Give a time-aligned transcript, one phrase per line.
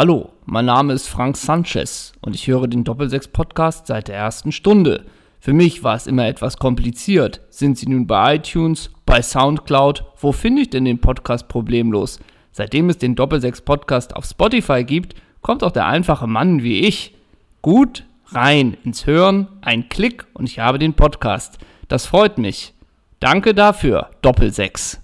[0.00, 4.52] Hallo, mein Name ist Frank Sanchez und ich höre den Doppelsechs Podcast seit der ersten
[4.52, 5.04] Stunde.
[5.40, 7.40] Für mich war es immer etwas kompliziert.
[7.50, 10.04] Sind Sie nun bei iTunes, bei Soundcloud?
[10.20, 12.20] Wo finde ich denn den Podcast problemlos?
[12.52, 17.16] Seitdem es den Doppelsechs Podcast auf Spotify gibt, kommt auch der einfache Mann wie ich
[17.60, 21.58] gut rein ins Hören, ein Klick und ich habe den Podcast.
[21.88, 22.72] Das freut mich.
[23.18, 25.00] Danke dafür, Doppelsechs.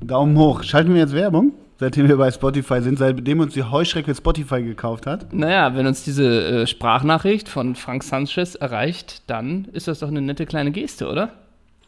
[0.00, 0.62] Daumen hoch.
[0.62, 1.52] Schalten wir jetzt Werbung?
[1.80, 5.32] Seitdem wir bei Spotify sind, seitdem uns die Heuschrecke Spotify gekauft hat.
[5.32, 10.20] Naja, wenn uns diese äh, Sprachnachricht von Frank Sanchez erreicht, dann ist das doch eine
[10.20, 11.32] nette kleine Geste, oder?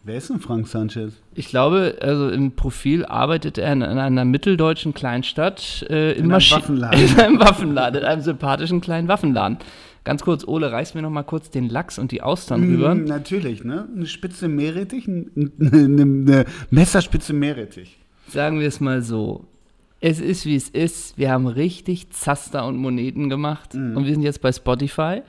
[0.05, 1.13] Wer ist denn Frank Sanchez?
[1.35, 6.41] Ich glaube, also im Profil arbeitet er in, in einer mitteldeutschen Kleinstadt äh, In einem
[6.51, 7.01] Waffenladen.
[7.09, 9.59] In einem Waffenladen, in einem sympathischen kleinen Waffenladen.
[10.05, 12.95] Ganz kurz, Ole, reiß mir noch mal kurz den Lachs und die Austern rüber.
[12.97, 13.87] Mm, natürlich, ne?
[13.95, 17.99] Eine Spitze Meerrettich, ein- eine, eine Messerspitze Meerrettich.
[18.27, 19.45] Sagen wir es mal so.
[20.05, 21.17] Es ist, wie es ist.
[21.17, 25.23] Wir haben richtig Zaster und Moneten gemacht und wir sind jetzt bei Spotify.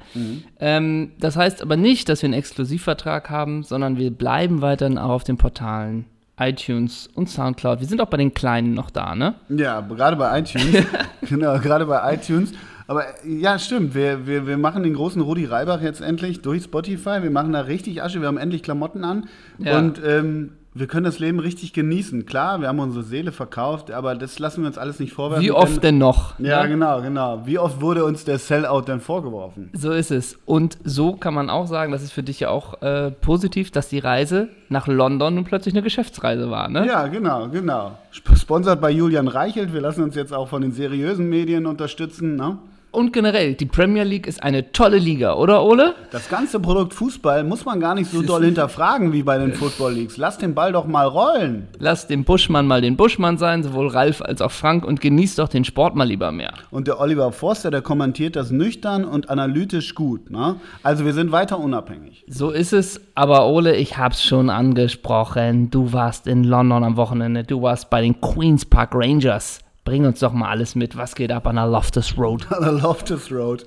[0.60, 5.12] Ähm, das heißt aber nicht, dass wir einen Exklusivvertrag haben, sondern wir bleiben weiterhin auch
[5.12, 6.06] auf den Portalen
[6.40, 7.82] iTunes und Soundcloud.
[7.82, 9.36] Wir sind auch bei den Kleinen noch da, ne?
[9.50, 10.84] Ja, gerade bei iTunes.
[11.30, 12.54] genau, gerade bei iTunes.
[12.88, 13.94] Aber ja, stimmt.
[13.94, 17.22] Wir, wir, wir machen den großen Rudi Reibach jetzt endlich durch Spotify.
[17.22, 18.22] Wir machen da richtig Asche.
[18.22, 19.30] Wir haben endlich Klamotten an.
[19.60, 19.78] Ja.
[19.78, 22.26] Und ähm, wir können das Leben richtig genießen.
[22.26, 25.44] Klar, wir haben unsere Seele verkauft, aber das lassen wir uns alles nicht vorwerfen.
[25.46, 26.40] Wie oft denn noch?
[26.40, 26.70] Ja, ne?
[26.70, 27.42] genau, genau.
[27.46, 29.70] Wie oft wurde uns der Sellout denn vorgeworfen?
[29.74, 30.38] So ist es.
[30.46, 33.88] Und so kann man auch sagen, das ist für dich ja auch äh, positiv, dass
[33.90, 36.88] die Reise nach London nun plötzlich eine Geschäftsreise war, ne?
[36.88, 37.92] Ja, genau, genau.
[38.10, 39.74] Sp- Sponsert bei Julian Reichelt.
[39.74, 42.36] Wir lassen uns jetzt auch von den seriösen Medien unterstützen.
[42.36, 42.58] Ne?
[42.94, 45.96] Und generell, die Premier League ist eine tolle Liga, oder Ole?
[46.12, 49.94] Das ganze Produkt Fußball muss man gar nicht so doll hinterfragen wie bei den Football
[49.94, 50.18] Leagues.
[50.18, 51.68] Lass den Ball doch mal rollen.
[51.80, 55.50] Lass den Buschmann mal den Buschmann sein, sowohl Ralf als auch Frank, und genießt doch
[55.50, 56.54] den Sport mal lieber mehr.
[56.70, 60.30] Und der Oliver Forster, der kommentiert das nüchtern und analytisch gut.
[60.30, 60.58] Ne?
[60.84, 62.24] Also wir sind weiter unabhängig.
[62.28, 65.72] So ist es, aber Ole, ich hab's schon angesprochen.
[65.72, 69.63] Du warst in London am Wochenende, du warst bei den Queen's Park Rangers.
[69.84, 70.96] Bring uns doch mal alles mit.
[70.96, 72.50] Was geht ab an der Loftus Road?
[72.52, 73.66] An der Loftus Road.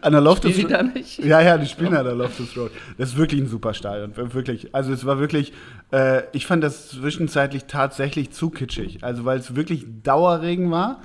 [0.00, 1.24] An der Loftus die da nicht?
[1.24, 2.72] Ja, ja, die spielen an der Loftus Road.
[2.98, 4.12] Das ist wirklich ein super Stadion.
[4.16, 4.74] Wirklich.
[4.74, 5.52] Also es war wirklich,
[5.92, 9.04] äh, ich fand das zwischenzeitlich tatsächlich zu kitschig.
[9.04, 11.00] Also weil es wirklich Dauerregen war,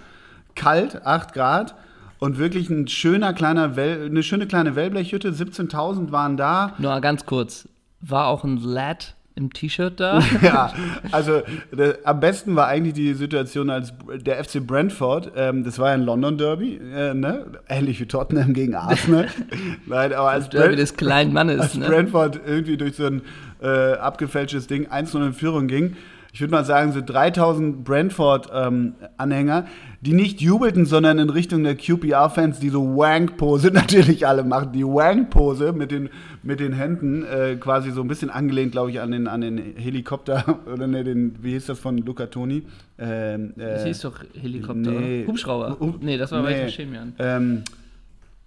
[0.55, 1.75] kalt, 8 Grad
[2.17, 5.31] und wirklich ein schöner kleiner, Well eine schöne kleine Wellblechhütte.
[5.31, 6.73] 17.000 waren da.
[6.79, 7.69] Nur ganz kurz.
[8.01, 10.19] War auch ein Lad im T-Shirt da?
[10.41, 10.73] Ja,
[11.11, 11.41] also
[11.71, 13.93] der, am besten war eigentlich die Situation, als
[14.25, 17.45] der FC Brentford, ähm, das war ja ein London Derby, äh, ne?
[17.67, 19.27] ähnlich wie Tottenham gegen Arsenal.
[19.85, 21.87] Nein, aber als, Derby Brent- des kleinen Mannes, als ne?
[21.87, 23.21] Brentford irgendwie durch so ein
[23.61, 25.95] äh, abgefälschtes Ding 1-0 in Führung ging,
[26.31, 29.65] ich würde mal sagen, so 3000 Brentford-Anhänger,
[30.01, 34.71] die nicht jubelten, sondern in Richtung der QPR-Fans, die so Wank-Pose natürlich alle machen.
[34.71, 36.09] Die Wank-Pose mit den,
[36.43, 39.57] mit den Händen, äh, quasi so ein bisschen angelehnt, glaube ich, an den, an den
[39.75, 42.63] Helikopter, oder ne, den, wie hieß das von Luca Toni?
[42.97, 45.25] Ähm, äh, Das hieß doch Helikopter, nee.
[45.27, 45.77] Hubschrauber.
[45.79, 46.69] Hub- nee, das war bei nee.
[46.71, 47.13] Chemian.
[47.19, 47.63] Ähm,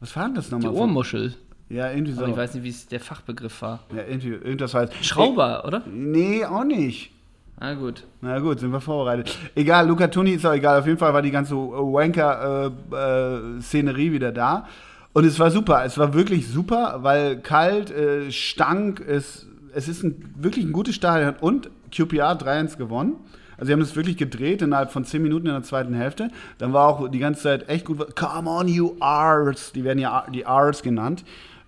[0.00, 0.72] was war denn das Die nochmal?
[0.72, 1.34] Ohrmuschel.
[1.68, 2.22] Ja, irgendwie so.
[2.22, 3.80] Aber ich weiß nicht, wie es der Fachbegriff war.
[3.96, 4.92] ja, irgendwie, irgendwas heißt.
[5.04, 5.82] Schrauber, oder?
[5.90, 7.11] Nee, auch nicht.
[7.62, 8.04] Na gut.
[8.20, 9.38] Na gut, sind wir vorbereitet.
[9.54, 10.80] Egal, Luca Toni ist auch egal.
[10.80, 14.66] Auf jeden Fall war die ganze Wanker-Szenerie wieder da.
[15.12, 15.84] Und es war super.
[15.84, 18.98] Es war wirklich super, weil kalt, äh, stank.
[18.98, 21.36] Es, es ist ein, wirklich ein gutes Stadion.
[21.40, 23.14] Und QPR 3-1 gewonnen.
[23.56, 26.32] Also sie haben es wirklich gedreht innerhalb von 10 Minuten in der zweiten Hälfte.
[26.58, 28.16] Dann war auch die ganze Zeit echt gut.
[28.16, 29.70] Come on, you R's.
[29.70, 31.22] Die werden ja die R's genannt.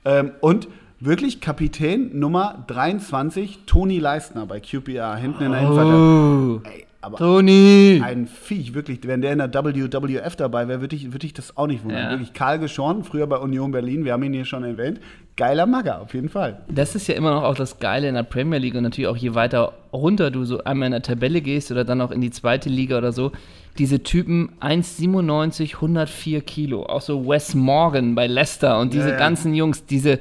[0.04, 0.66] Ähm, und
[1.04, 5.70] wirklich Kapitän Nummer 23, Toni Leistner bei QPR, hinten in der.
[5.70, 8.00] Oh, Ey, aber Toni!
[8.02, 9.00] ein Viech, wirklich.
[9.06, 12.02] Wenn der in der WWF dabei wäre, würde ich, würde ich das auch nicht wundern.
[12.02, 12.10] Ja.
[12.10, 15.00] Wirklich Karl Geschorn, früher bei Union Berlin, wir haben ihn hier schon erwähnt.
[15.36, 16.62] Geiler Magger, auf jeden Fall.
[16.68, 19.16] Das ist ja immer noch auch das Geile in der Premier League und natürlich auch
[19.16, 22.30] je weiter runter du so einmal in der Tabelle gehst oder dann auch in die
[22.30, 23.32] zweite Liga oder so.
[23.76, 26.86] Diese Typen 1,97, 104 Kilo.
[26.86, 29.18] Auch so Wes Morgan bei Leicester und diese Ja, ja.
[29.18, 30.20] ganzen Jungs, diese,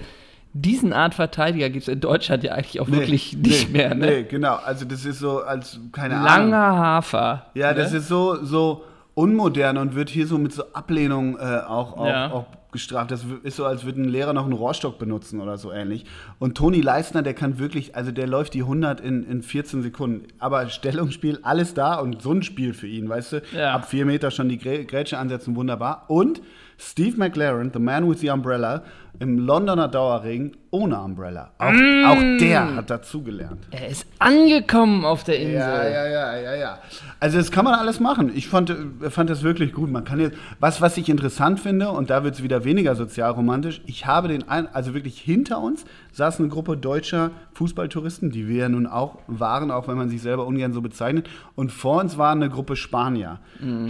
[0.54, 3.96] diesen Art Verteidiger gibt es in Deutschland ja eigentlich auch wirklich nicht nee, mehr.
[3.96, 4.06] Ne?
[4.06, 4.56] Nee, genau.
[4.56, 6.52] Also das ist so, als, keine Ahnung.
[6.52, 7.46] Langer Hafer.
[7.56, 7.98] Ja, das ne?
[7.98, 8.84] ist so, so
[9.16, 12.32] unmodern und wird hier so mit so Ablehnung äh, auch, auch, Ja.
[12.32, 13.12] auch abgestraft.
[13.12, 16.06] Das ist so, als würde ein Lehrer noch einen Rohrstock benutzen oder so ähnlich.
[16.40, 20.28] Und Toni Leistner, der kann wirklich, also der läuft die 100 in, in 14 Sekunden.
[20.40, 23.42] Aber Stellungsspiel, alles da und so ein Spiel für ihn, weißt du?
[23.56, 23.74] Ja.
[23.76, 26.06] Ab vier Meter schon die Grä Grätsche ansetzen, wunderbar.
[26.08, 26.42] Und
[26.90, 28.84] Steve McLaren, The Man with the Umbrella,
[29.20, 31.52] im Londoner Dauerregen ohne Umbrella.
[31.60, 32.06] Auch, Mm.
[32.06, 33.60] auch der hat dazugelernt.
[33.70, 35.54] Er ist angekommen auf der Insel.
[35.56, 36.78] Ja, ja, ja, ja, ja.
[37.20, 38.32] Also das kann man alles machen.
[38.36, 39.92] Ich fand, äh, fand das wirklich gut.
[39.92, 43.82] Man kann jetzt, was, was ich interessant finde, und da wird es wieder weniger sozialromantisch,
[43.86, 48.58] ich habe den, ein, also wirklich hinter uns saß eine Gruppe deutscher Fußballtouristen, die wir
[48.64, 51.30] ja nun auch waren, auch wenn man sich selber ungern so bezeichnet.
[51.56, 53.40] Und vor uns war eine Gruppe Spanier.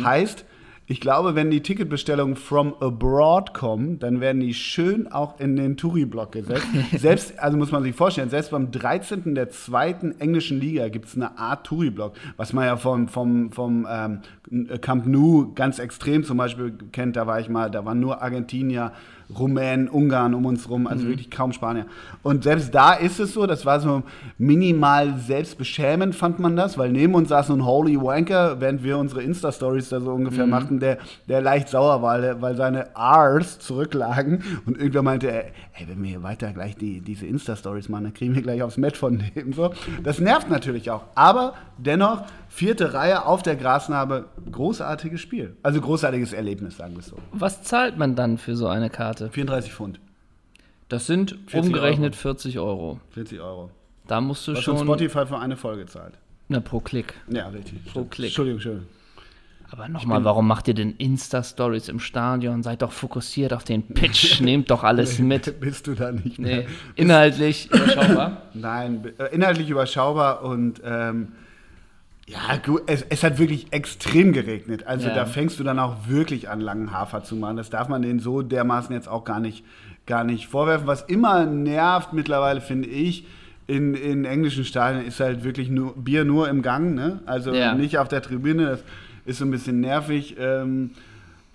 [0.03, 0.43] Heißt,
[0.93, 5.75] ich glaube, wenn die Ticketbestellungen from abroad kommen, dann werden die schön auch in den
[5.75, 6.67] Touri-Block gesetzt.
[6.95, 9.33] selbst, also muss man sich vorstellen, selbst beim 13.
[9.33, 13.87] der zweiten englischen Liga gibt es eine Art Touri-Block, was man ja vom, vom, vom
[13.89, 14.19] ähm,
[14.81, 17.15] Camp Nou ganz extrem zum Beispiel kennt.
[17.15, 18.91] Da war ich mal, da waren nur Argentinier,
[19.39, 21.85] Rumänen, Ungarn um uns rum, also wirklich kaum Spanier.
[22.21, 24.03] Und selbst da ist es so, das war so
[24.37, 28.97] minimal selbstbeschämend, fand man das, weil neben uns saß so ein Holy Wanker, während wir
[28.97, 30.97] unsere Insta-Stories da so ungefähr machten, der,
[31.27, 36.01] der leicht sauer war, der- weil seine R's zurücklagen und irgendwer meinte, ey, ey, wenn
[36.01, 39.21] wir hier weiter gleich die, diese Insta-Stories machen, dann kriegen wir gleich aufs Met von
[39.35, 39.53] dem.
[39.53, 39.73] So.
[40.03, 45.55] Das nervt natürlich auch, aber dennoch, vierte Reihe auf der Grasnarbe, großartiges Spiel.
[45.63, 47.17] Also großartiges Erlebnis, sagen wir es so.
[47.31, 49.29] Was zahlt man dann für so eine Karte?
[49.29, 49.99] 34 Pfund,
[50.89, 52.21] Das sind 40 umgerechnet Euro.
[52.21, 52.99] 40 Euro.
[53.11, 53.71] 40 Euro.
[54.07, 54.85] Da musst du Was schon schon.
[54.87, 56.13] Spotify für eine Folge zahlt.
[56.49, 57.13] Na, pro Klick.
[57.29, 57.85] Ja, richtig.
[57.85, 58.27] Pro Klick.
[58.27, 58.87] Entschuldigung, Entschuldigung.
[59.73, 62.61] Aber nochmal, warum macht ihr denn Insta-Stories im Stadion?
[62.61, 65.59] Seid doch fokussiert auf den Pitch, nehmt doch alles mit.
[65.59, 66.57] Bist du da nicht mehr?
[66.57, 68.43] Nee, inhaltlich überschaubar.
[68.53, 71.29] Nein, äh, inhaltlich überschaubar und ähm,
[72.27, 74.85] ja, gut, es, es hat wirklich extrem geregnet.
[74.85, 75.15] Also Ja.
[75.15, 77.57] da fängst du dann auch wirklich an, langen Hafer zu machen.
[77.57, 79.65] Das darf man denen so dermaßen jetzt auch gar nicht,
[80.05, 80.85] gar nicht vorwerfen.
[80.85, 83.25] Was immer nervt mittlerweile, finde ich,
[83.65, 87.21] in, in englischen Stadien ist halt wirklich nur Bier nur im Gang, ne?
[87.25, 87.73] Also Ja.
[87.73, 88.65] nicht auf der Tribüne.
[88.67, 88.83] Das
[89.25, 90.35] ist so ein bisschen nervig.
[90.39, 90.91] Ähm,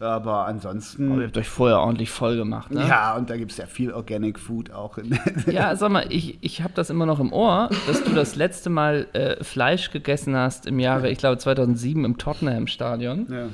[0.00, 1.11] aber ansonsten.
[1.11, 2.87] Oh, ihr habt euch vorher ordentlich voll gemacht, ne?
[2.87, 4.97] Ja, und da gibt es ja viel Organic Food auch.
[4.97, 5.19] In
[5.50, 8.70] Ja, sag mal, ich, ich habe das immer noch im Ohr, dass du das letzte
[8.70, 13.26] Mal äh, Fleisch gegessen hast im Jahre, ich glaube 2007 im Tottenham-Stadion.
[13.31, 13.47] ja.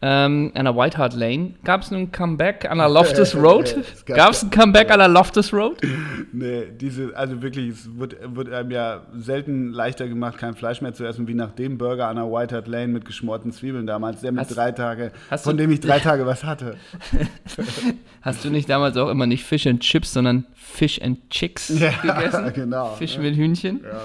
[0.00, 1.54] Ähm, an der White Hart Lane.
[1.64, 3.74] Gab es ein Comeback an der Loftus Road?
[4.06, 5.78] Gab- es ein Comeback an der Loftus Road?
[6.32, 10.94] Nee, diese, also wirklich, es wird, wird einem ja selten leichter gemacht, kein Fleisch mehr
[10.94, 14.20] zu essen, wie nach dem Burger an der White Hart Lane mit geschmorten Zwiebeln damals,
[14.20, 16.76] der mit Hast- drei Tage, von du- dem ich drei Tage was hatte.
[18.22, 22.52] Hast du nicht damals auch immer nicht Fish and Chips, sondern Fish and Chicks gegessen?
[22.54, 22.94] genau.
[22.94, 23.80] Fisch mit Hühnchen?
[23.82, 24.02] Ja.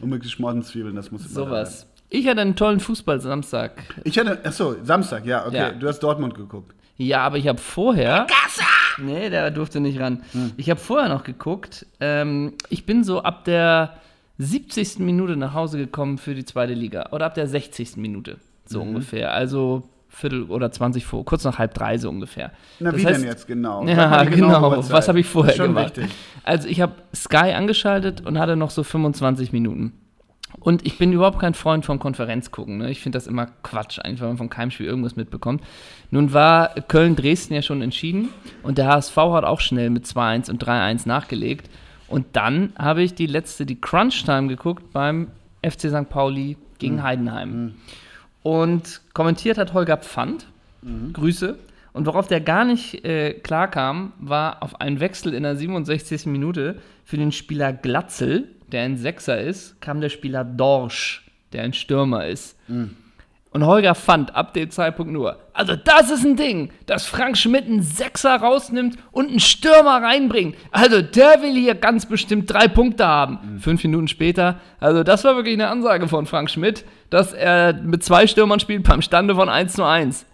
[0.00, 1.86] Und mit geschmorten Zwiebeln, das muss immer Sowas.
[2.10, 3.72] Ich hatte einen tollen Fußball-Samstag.
[4.04, 5.70] Ich hatte, achso, Samstag, ja, okay, Ja.
[5.70, 6.74] du hast Dortmund geguckt.
[6.96, 8.26] Ja, aber ich habe vorher.
[9.00, 10.22] Nee, der durfte nicht ran.
[10.56, 11.86] Ich habe vorher noch geguckt.
[12.00, 13.94] Ähm, ich bin so ab der
[14.38, 14.98] 70.
[15.00, 17.10] Minute nach Hause gekommen für die zweite Liga.
[17.12, 17.96] Oder ab der 60.
[17.98, 18.38] Minute.
[18.66, 19.32] So ungefähr.
[19.32, 22.50] Also Viertel oder 20 vor, kurz nach halb drei so ungefähr.
[22.80, 23.86] Na, Das wie heißt- denn jetzt genau?
[23.86, 24.82] Ja, genau.
[24.90, 25.96] Was habe ich vorher gemacht?
[25.98, 26.12] wichtig.
[26.42, 29.92] Also ich habe Sky angeschaltet und hatte noch so 25 Minuten.
[30.60, 32.78] Und ich bin überhaupt kein Freund vom Konferenzgucken.
[32.78, 32.90] Ne?
[32.90, 35.62] Ich finde das immer Quatsch, eigentlich, wenn man vom Keimspiel irgendwas mitbekommt.
[36.10, 38.30] Nun war Köln-Dresden ja schon entschieden
[38.62, 41.70] und der HSV hat auch schnell mit 2-1 und 3-1 nachgelegt.
[42.08, 45.28] Und dann habe ich die letzte, die Crunch-Time geguckt beim
[45.62, 46.08] FC St.
[46.08, 47.74] Pauli gegen Heidenheim.
[48.42, 50.46] Und kommentiert hat Holger Pfand.
[51.12, 51.58] Grüße.
[51.92, 56.26] Und worauf der gar nicht äh, klar kam, war auf einen Wechsel in der 67.
[56.26, 61.72] Minute für den Spieler Glatzel, der ein Sechser ist, kam der Spieler Dorsch, der ein
[61.72, 62.56] Stürmer ist.
[63.50, 67.64] Und Holger fand ab dem Zeitpunkt nur, also das ist ein Ding, dass Frank Schmidt
[67.64, 70.54] einen Sechser rausnimmt und einen Stürmer reinbringt.
[70.70, 73.58] Also der will hier ganz bestimmt drei Punkte haben.
[73.58, 78.04] Fünf Minuten später, also das war wirklich eine Ansage von Frank Schmidt, dass er mit
[78.04, 80.26] zwei Stürmern spielt beim Stande von 1 zu 1.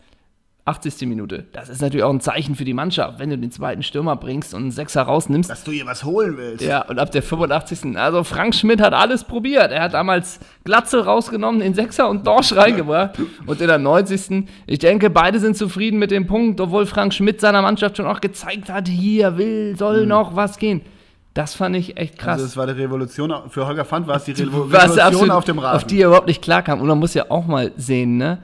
[0.66, 1.06] 80.
[1.06, 1.44] Minute.
[1.52, 4.54] Das ist natürlich auch ein Zeichen für die Mannschaft, wenn du den zweiten Stürmer bringst
[4.54, 5.50] und einen Sechser rausnimmst.
[5.50, 6.64] Dass du hier was holen willst.
[6.64, 7.99] Ja, und ab der 85.
[7.99, 9.73] Also Frank Schmidt hat alles probiert.
[9.73, 13.18] Er hat damals Glatzel rausgenommen, den Sechser und Dorsch reingebracht.
[13.44, 14.49] Und in der 90.
[14.66, 18.23] Ich denke, beide sind zufrieden mit dem Punkt, obwohl Frank Schmidt seiner Mannschaft schon auch
[18.23, 20.80] gezeigt hat, hier will, soll noch was gehen.
[21.35, 22.35] Das fand ich echt krass.
[22.35, 25.59] Also es war die Revolution, für Holger Fand war es die Revolution absolut, auf dem
[25.59, 25.76] Rasen.
[25.76, 26.80] auf die er überhaupt nicht klarkam.
[26.80, 28.38] Und man muss ja auch mal sehen, ne?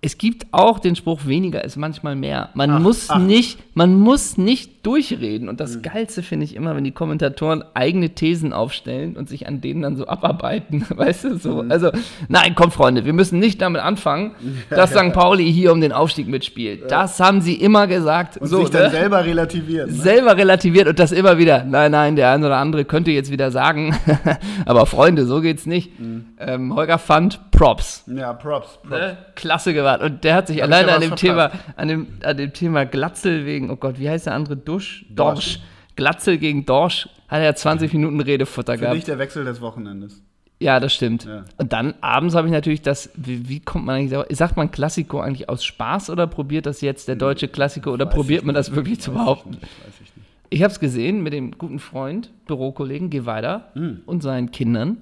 [0.00, 2.50] Es gibt auch den Spruch, weniger ist manchmal mehr.
[2.54, 3.18] Man Ach, muss ach.
[3.18, 5.48] nicht, man muss nicht durchreden.
[5.48, 5.58] Und Mhm.
[5.58, 9.82] das Geilste finde ich immer, wenn die Kommentatoren eigene Thesen aufstellen und sich an denen
[9.82, 10.86] dann so abarbeiten.
[10.94, 11.64] Weißt du, so.
[11.64, 11.72] Mhm.
[11.72, 11.90] Also,
[12.28, 14.36] nein, komm, Freunde, wir müssen nicht damit anfangen,
[14.70, 15.12] dass St.
[15.12, 16.88] Pauli hier um den Aufstieg mitspielt.
[16.88, 18.36] Das haben sie immer gesagt.
[18.36, 18.90] Und so, sich dann ne?
[18.90, 19.90] selber relativieren.
[19.90, 19.96] Ne?
[19.96, 21.64] selber relativiert und das immer wieder.
[21.64, 23.96] Nein, nein, der eine oder andere könnte jetzt wieder sagen,
[24.66, 25.98] aber Freunde, so geht's nicht.
[25.98, 26.26] Mhm.
[26.38, 28.04] Ähm, Holger Fand, Props.
[28.06, 28.78] Ja, Props.
[28.82, 28.90] Props.
[28.90, 29.16] Ne?
[29.34, 30.00] Klasse gemacht.
[30.02, 32.84] Und der hat sich Hab alleine ja an dem, Thema, an, dem, an dem Thema
[32.84, 34.56] Glatzel wegen, oh Gott, wie heißt der andere?
[34.56, 34.75] Dusch?
[34.76, 35.04] Dorsch.
[35.10, 35.60] Dorsch.
[35.96, 38.96] Glatzel gegen Dorsch hat er 20 Minuten Redefutter Für gehabt.
[38.96, 40.22] dich der Wechsel des Wochenendes.
[40.58, 41.24] Ja, das stimmt.
[41.24, 41.44] Ja.
[41.58, 45.20] Und dann abends habe ich natürlich das, wie, wie kommt man eigentlich, sagt man Klassiko
[45.20, 48.54] eigentlich aus Spaß oder probiert das jetzt der deutsche Klassiko oder Weiß probiert ich man
[48.54, 49.50] das wirklich zu ich behaupten?
[49.50, 50.26] nicht, Weiß ich nicht.
[50.48, 54.00] Ich habe es gesehen mit dem guten Freund, Bürokollegen Geweider Hm.
[54.06, 54.98] und seinen Kindern.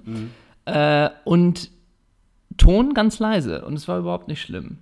[0.65, 1.69] Äh, und
[2.57, 3.63] Ton ganz leise.
[3.65, 4.79] Und es war überhaupt nicht schlimm.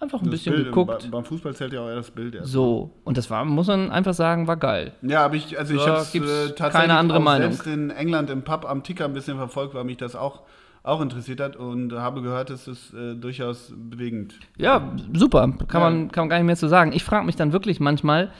[0.00, 1.02] Einfach ein Das bisschen Bild, geguckt.
[1.02, 2.52] Beim, beim Fußball zählt ja auch eher das Bild erst.
[2.52, 2.90] So.
[3.04, 4.92] Und das war, muss man einfach sagen, war geil.
[5.02, 6.20] Ja, aber ich, also ich habe es äh,
[6.54, 7.50] tatsächlich keine andere auch Meinung.
[7.52, 10.42] selbst in England im Pub am Ticker ein bisschen verfolgt, weil mich das auch,
[10.84, 14.34] auch interessiert hat und habe gehört, es ist äh, durchaus bewegend.
[14.56, 15.52] Ja, super.
[15.66, 15.90] Kann, Ja.
[15.90, 16.92] man, kann man gar nicht mehr zu sagen.
[16.92, 18.30] Ich frage mich dann wirklich manchmal,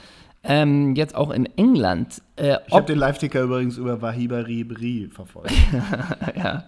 [0.43, 5.51] ähm, jetzt auch in England, äh, Ich habe den Live-Ticker übrigens über Wahiba Ribri verfolgt.
[6.37, 6.63] ja.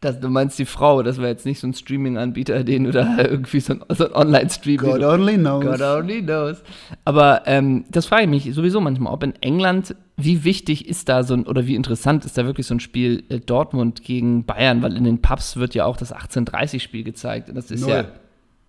[0.00, 3.18] Das, du meinst die Frau, das war jetzt nicht so ein Streaming-Anbieter, den du da
[3.18, 4.92] irgendwie so ein, so ein Online-Streaming.
[4.92, 5.64] God only knows.
[5.64, 6.62] God only knows.
[7.04, 11.24] Aber ähm, das frage ich mich sowieso manchmal, ob in England, wie wichtig ist da
[11.24, 14.82] so ein, oder wie interessant ist da wirklich so ein Spiel äh, Dortmund gegen Bayern,
[14.82, 17.48] weil in den Pubs wird ja auch das 1830-Spiel gezeigt.
[17.48, 17.90] Und das ist Null.
[17.90, 18.04] ja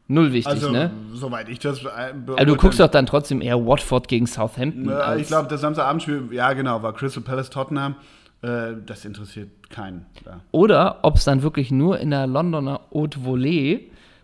[0.07, 0.89] null wichtig, Also, ne?
[1.13, 1.83] soweit ich das.
[1.83, 1.87] Äh,
[2.25, 4.85] Also du guckst doch dann trotzdem eher Watford gegen Southampton.
[4.85, 7.95] Na, ich glaube, das Samstagabendspiel, ja genau, war Crystal Palace Tottenham.
[8.41, 10.05] Äh, das interessiert keinen.
[10.25, 10.41] Ja.
[10.51, 13.81] Oder ob es dann wirklich nur in der Londoner Haute Volée,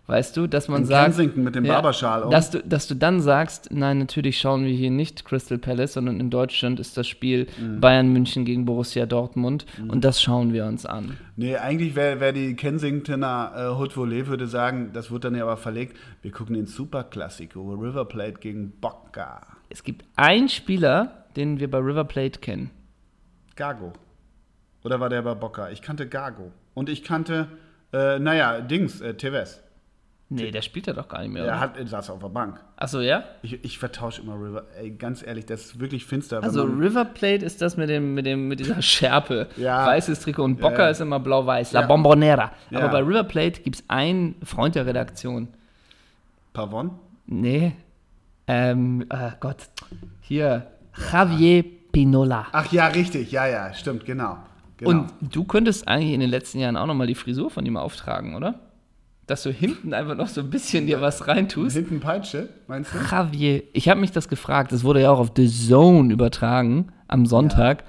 [0.08, 1.04] weißt du, dass man In sagt.
[1.06, 2.30] Kensington mit dem Barberschal um.
[2.30, 6.20] dass, du, dass du dann sagst, nein, natürlich schauen wir hier nicht Crystal Palace, sondern
[6.20, 7.80] in Deutschland ist das Spiel Mhm.
[7.80, 11.16] Bayern München gegen Borussia Dortmund und das schauen wir uns an.
[11.34, 15.42] Nee, eigentlich wäre wär die Kensingtoner äh, Haute Volée würde sagen, das wird dann ja
[15.42, 19.40] aber verlegt, wir gucken den Superklassiko, River Plate gegen Boca.
[19.70, 22.70] Es gibt einen Spieler, den wir bei River Plate kennen.
[23.56, 23.92] Gago.
[24.86, 25.68] Oder war der bei Boca?
[25.70, 26.52] Ich kannte Gago.
[26.74, 27.48] Und ich kannte,
[27.92, 29.60] äh, naja, Dings, äh, Tevez.
[30.28, 31.42] Nee, der spielt ja doch gar nicht mehr.
[31.44, 31.60] Er oder?
[31.60, 32.60] hat, saß auf der Bank.
[32.76, 33.24] Achso, ja?
[33.42, 34.62] Ich, ich vertausche immer River.
[34.78, 36.40] Ey, ganz ehrlich, das ist wirklich finster.
[36.40, 39.86] Also River Plate ist das mit dem mit dem mit dieser Schärpe, Ja.
[39.86, 40.90] weißes Trikot und Boca Ja.
[40.90, 41.82] ist immer blau-weiß, La.
[41.82, 42.52] Bombonera.
[42.72, 45.48] Aber bei River Plate gibt es einen Freund der Redaktion.
[46.52, 46.92] Pavon?
[47.26, 47.72] Nee.
[48.46, 49.58] Ähm, ah Gott.
[50.20, 50.68] Hier
[51.12, 52.46] Javier Pinola.
[52.52, 53.32] Ach ja, richtig.
[53.32, 54.38] Ja, ja, stimmt, genau.
[54.78, 54.90] Genau.
[54.90, 58.34] Und du könntest eigentlich in den letzten Jahren auch nochmal die Frisur von ihm auftragen,
[58.34, 58.60] oder?
[59.26, 61.74] Dass du hinten einfach noch so ein bisschen dir was reintust.
[61.76, 62.98] hinten Peitsche, meinst du?
[63.10, 67.26] Javier, ich habe mich das gefragt, das wurde ja auch auf The Zone übertragen am
[67.26, 67.82] Sonntag,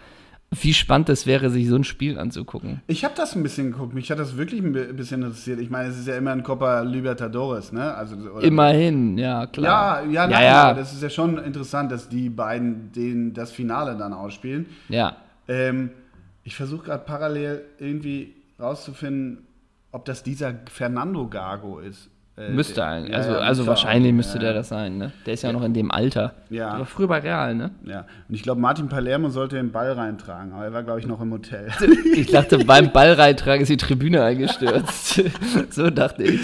[0.50, 2.82] wie spannend es wäre, sich so ein Spiel anzugucken.
[2.88, 3.94] Ich habe das ein bisschen geguckt.
[3.94, 5.60] Mich hat das wirklich ein bi- bisschen interessiert.
[5.60, 7.94] Ich meine, es ist ja immer ein Copa Libertadores, ne?
[7.94, 10.06] Also, Immerhin, ja, klar.
[10.06, 10.74] Ja, ja, ja, ja.
[10.74, 14.66] das ist ja schon interessant, dass die beiden den, das Finale dann ausspielen.
[14.90, 15.18] ja.
[15.50, 15.92] Ähm,
[16.48, 19.46] ich versuche gerade parallel irgendwie rauszufinden,
[19.92, 22.10] ob das dieser Fernando Gago ist.
[22.38, 23.12] Äh, Müsste der- eigentlich.
[23.12, 24.16] ja, Also, ja, also wahrscheinlich auch.
[24.16, 24.56] müsste Ja, der ja.
[24.58, 25.12] das sein, ne?
[25.26, 26.36] Der ist ja noch in dem Alter.
[26.50, 26.70] Ja.
[26.70, 27.72] Aber früher bei Real, ne?
[27.84, 31.06] Ja, und ich glaube, Martin Palermo sollte den Ball reintragen, aber er war, glaube ich,
[31.08, 31.68] noch im Hotel.
[32.16, 35.22] Ich dachte, beim Ballreintragen ist die Tribüne eingestürzt.
[35.72, 36.40] so dachte ich.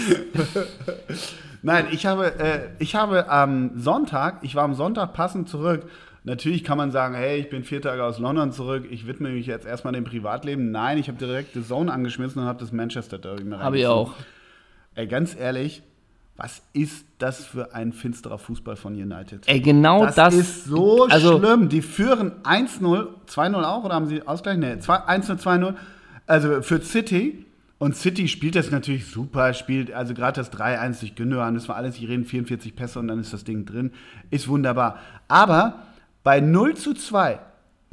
[1.62, 5.88] Nein, ich habe, äh, ich habe am Sonntag, ich war am Sonntag passend zurück.
[6.26, 9.46] Natürlich kann man sagen, hey, ich bin vier Tage aus London zurück, ich widme mich
[9.46, 10.70] jetzt erstmal dem Privatleben.
[10.70, 13.86] Nein, ich habe direkt The Zone angeschmissen und habe das Manchester Derby mir Habe ich
[13.86, 14.14] auch.
[14.94, 15.82] Ey, ganz ehrlich,
[16.36, 19.42] was ist das für ein finsterer Fußball von United?
[19.46, 20.34] Ey, genau das, das.
[20.34, 21.68] ist so also, schlimm.
[21.68, 24.56] Die führen 1-0, 2-0 auch oder haben sie Ausgleich?
[24.56, 25.74] Nee, 2 1-0, 2-0.
[26.26, 27.44] Also für City.
[27.76, 31.76] Und City spielt das natürlich super, spielt also gerade das 3-1 durch Gündogan, das war
[31.76, 33.90] alles, die reden 44 Pässe und dann ist das Ding drin.
[34.30, 35.00] Ist wunderbar.
[35.28, 35.82] Aber
[36.24, 37.38] bei 0 zu 2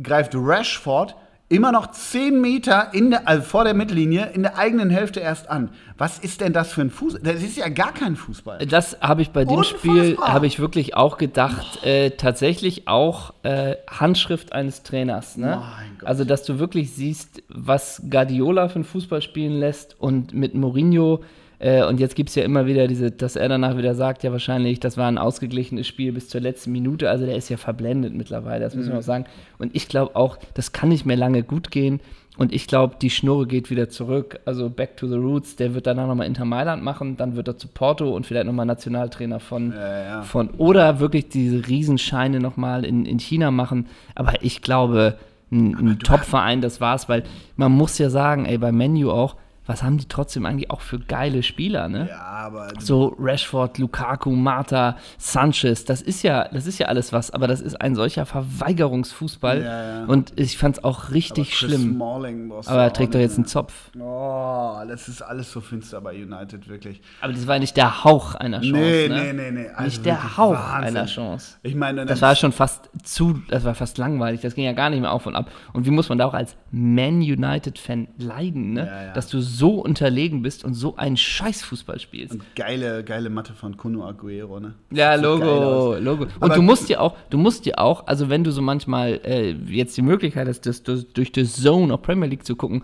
[0.01, 1.15] greift Rashford
[1.51, 5.49] immer noch 10 Meter in der, also vor der Mittellinie in der eigenen Hälfte erst
[5.49, 5.69] an.
[5.97, 7.21] Was ist denn das für ein Fußball?
[7.21, 8.65] Das ist ja gar kein Fußball.
[8.65, 9.79] Das habe ich bei dem Unfassbar.
[9.79, 15.35] Spiel, habe ich wirklich auch gedacht, äh, tatsächlich auch äh, Handschrift eines Trainers.
[15.35, 15.61] Ne?
[16.03, 21.21] Also, dass du wirklich siehst, was Guardiola für einen Fußball spielen lässt und mit Mourinho
[21.61, 24.31] Äh, und jetzt gibt es ja immer wieder diese, dass er danach wieder sagt, ja
[24.31, 27.07] wahrscheinlich, das war ein ausgeglichenes Spiel bis zur letzten Minute.
[27.09, 29.25] Also der ist ja verblendet mittlerweile, das müssen wir auch sagen.
[29.59, 31.99] Und ich glaube auch, das kann nicht mehr lange gut gehen.
[32.35, 34.39] Und ich glaube, die Schnurre geht wieder zurück.
[34.45, 35.55] Also back to the roots.
[35.57, 38.65] Der wird danach nochmal Inter Mailand machen, dann wird er zu Porto und vielleicht nochmal
[38.65, 40.21] Nationaltrainer von, Ja, ja.
[40.23, 43.85] von oder wirklich diese Riesenscheine nochmal in, in China machen.
[44.15, 45.17] Aber ich glaube,
[45.51, 47.23] ein, ein Top-Verein, das war's, weil
[47.55, 49.35] man muss ja sagen, ey, bei Menu auch,
[49.71, 52.07] was haben die trotzdem eigentlich auch für geile Spieler, ne?
[52.09, 57.31] Ja, aber So Rashford, Lukaku, Mata, Sanchez, das ist ja, das ist ja alles was,
[57.31, 60.05] aber das ist ein solcher Verweigerungsfußball Ja, ja.
[60.05, 61.93] und ich fand es auch richtig Chris schlimm.
[61.95, 63.45] Smalling Aber er trägt doch jetzt einen.
[63.45, 63.91] Zopf.
[63.99, 67.01] Oh, das ist alles so finster bei United, wirklich.
[67.21, 69.23] Aber das war nicht der Hauch einer Chance, nee, ne?
[69.23, 69.67] nee, nee, nee.
[69.69, 70.97] Also Nicht der Hauch Wahnsinn.
[70.97, 71.57] einer Chance.
[71.63, 74.89] Ich meine, Das war schon fast zu, das war fast langweilig, das ging ja gar
[74.89, 75.49] nicht mehr auf und ab.
[75.73, 79.11] Und wie muss man da auch als Man United-Fan leiden, ne?
[79.13, 82.33] Dass du so unterlegen bist und so einen Scheißfußball spielst.
[82.33, 84.75] Und geile, geile Matte von Kuno Aguero, ne?
[84.91, 85.95] Ja, so Logo.
[85.99, 86.23] Logo.
[86.23, 89.21] Und Aber- du musst dir auch, du musst dir auch, also wenn du so manchmal
[89.23, 92.83] äh, jetzt die Möglichkeit hast, das, das durch die Zone auf Premier League zu gucken,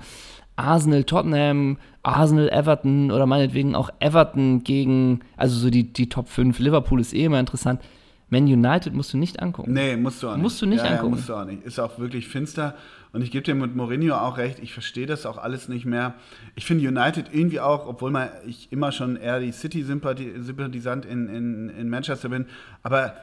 [0.56, 6.58] Arsenal, Tottenham, Arsenal, Everton oder meinetwegen auch Everton gegen, also so die, die Top 5,
[6.60, 7.82] Liverpool ist eh immer interessant.
[8.30, 9.72] Man United musst du nicht angucken.
[9.72, 10.44] Nee, musst du auch nicht.
[10.44, 11.06] Musst du nicht ja, angucken.
[11.06, 11.64] Ja, musst du auch nicht.
[11.64, 12.76] Ist auch wirklich finster.
[13.14, 16.16] Und ich gebe dir mit Mourinho auch recht, ich verstehe das auch alles nicht mehr.
[16.56, 21.70] Ich finde United irgendwie auch, obwohl man, ich immer schon eher die City-Sympathisant in, in,
[21.70, 22.46] in Manchester bin,
[22.84, 23.16] aber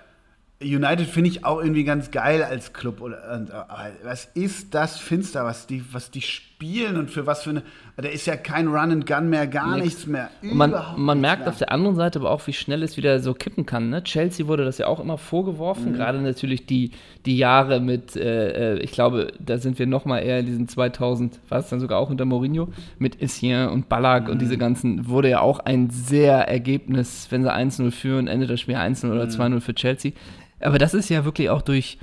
[0.62, 3.00] United finde ich auch irgendwie ganz geil als Club.
[3.00, 6.53] Und, aber was ist das finster, was die, was die spielen
[6.96, 7.62] und für was für eine.
[7.96, 9.84] Da ist ja kein Run and Gun mehr, gar Nix.
[9.84, 10.30] nichts mehr.
[10.42, 11.50] Und man, man merkt mehr.
[11.50, 13.90] auf der anderen Seite aber auch, wie schnell es wieder so kippen kann.
[13.90, 14.02] Ne?
[14.02, 15.96] Chelsea wurde das ja auch immer vorgeworfen, Mhm.
[15.96, 16.92] gerade natürlich die,
[17.26, 21.38] die Jahre mit, äh, äh, ich glaube, da sind wir nochmal eher in diesen 2000,
[21.50, 22.68] war es dann sogar auch unter Mourinho,
[22.98, 24.38] mit Essien und Ballack und Mhm.
[24.40, 28.76] diese ganzen, wurde ja auch ein sehr Ergebnis, wenn sie 1-0 führen, endet das Spiel
[28.76, 29.20] 1-0 Mhm.
[29.20, 30.12] oder 2-0 für Chelsea.
[30.60, 31.98] Aber das ist ja wirklich auch durch,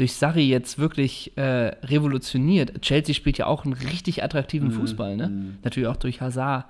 [0.00, 1.42] durch Sarri jetzt wirklich äh,
[1.84, 2.80] revolutioniert.
[2.82, 4.72] Chelsea spielt ja auch einen richtig attraktiven Mhm.
[4.72, 5.30] Fußball, ne?
[5.62, 6.64] Natürlich auch durch Hazard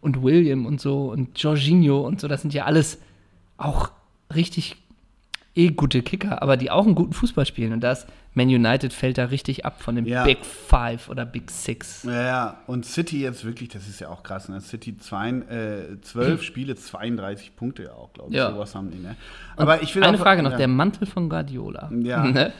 [0.00, 2.26] und William und so und Jorginho und so.
[2.28, 2.98] Das sind ja alles
[3.58, 3.90] auch
[4.34, 4.76] richtig
[5.54, 7.72] eh gute Kicker, aber die auch einen guten Fußball spielen.
[7.72, 10.22] Und das Man United fällt da richtig ab von dem Ja.
[10.24, 12.04] Big Five oder Big Six.
[12.04, 14.60] Ja, ja, und City jetzt wirklich, das ist ja auch krass, ne?
[14.60, 18.36] City zwei, äh, 12 Spiele, 32 Punkte ja auch, glaube ich.
[18.36, 18.52] Ja.
[18.52, 19.16] Sowas haben die, ne?
[19.56, 20.56] Aber ich will Eine auch- Frage noch, ja.
[20.58, 21.90] der Mantel von Guardiola.
[22.00, 22.24] Ja.
[22.30, 22.52] Ne?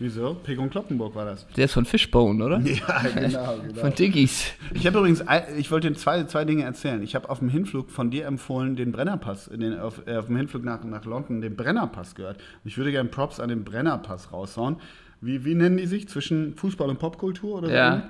[0.00, 0.34] Wieso?
[0.34, 1.46] Pegon Kloppenburg war das.
[1.56, 2.60] Der ist von Fishbone, oder?
[2.64, 3.80] Ja, genau, genau.
[3.80, 4.52] Von Diggies.
[4.74, 5.24] Ich habe übrigens,
[5.56, 7.02] ich wollte zwei, zwei Dinge erzählen.
[7.02, 10.36] Ich habe auf dem Hinflug von dir empfohlen, den Brennerpass, den, auf, äh, auf dem
[10.36, 12.38] Hinflug nach, nach London, den Brennerpass gehört.
[12.64, 14.76] Ich würde gerne Props an den Brennerpass raushauen.
[15.20, 16.08] Wie, wie nennen die sich?
[16.08, 17.74] Zwischen Fußball und Popkultur oder so?
[17.74, 18.08] Ja.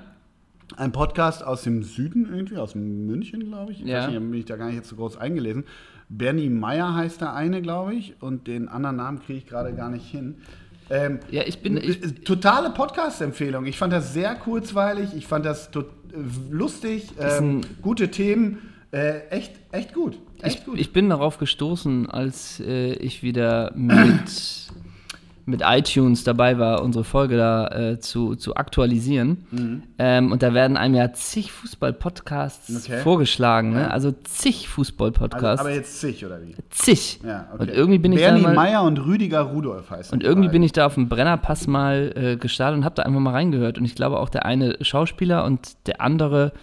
[0.77, 3.81] Ein Podcast aus dem Süden irgendwie, aus München, glaube ich.
[3.81, 4.03] Ich Ja.
[4.03, 5.63] weiß nicht, bin ich da gar nicht so groß eingelesen.
[6.09, 9.89] Bernie Meyer heißt der eine, glaube ich, und den anderen Namen kriege ich gerade gar
[9.89, 10.35] nicht hin.
[10.89, 11.77] Ähm, Ja, ich bin.
[11.77, 13.65] Ich, Totale Podcast-Empfehlung.
[13.65, 15.09] Ich fand das sehr kurzweilig.
[15.15, 16.17] Ich fand das tot, äh,
[16.51, 17.09] lustig.
[17.19, 18.59] Ähm, gute Themen.
[18.91, 20.17] Äh, echt, echt gut.
[20.41, 20.79] Echt ich, gut.
[20.79, 24.23] ich bin darauf gestoßen, als äh, ich wieder mit,
[25.49, 29.45] mit iTunes dabei war, unsere Folge da äh, zu, zu aktualisieren.
[29.51, 29.83] Mhm.
[29.97, 32.99] Ähm, und da werden einem ja zig Fußball-Podcasts Okay.
[33.01, 33.73] vorgeschlagen.
[33.73, 33.81] Ne?
[33.81, 33.87] Ja.
[33.89, 35.59] Also zig also, Fußball-Podcasts.
[35.61, 36.55] aber jetzt zig, oder wie?
[36.69, 37.19] zig.
[37.25, 37.63] Ja, okay.
[37.63, 40.63] Und irgendwie bin ich Bernie da mal, Meyer und Rüdiger Rudolf heißt Und irgendwie bin
[40.63, 43.77] ich da auf dem Brennerpass mal äh, gestartet und habe da einfach mal reingehört.
[43.77, 46.53] Und ich glaube auch der eine Schauspieler und der andere,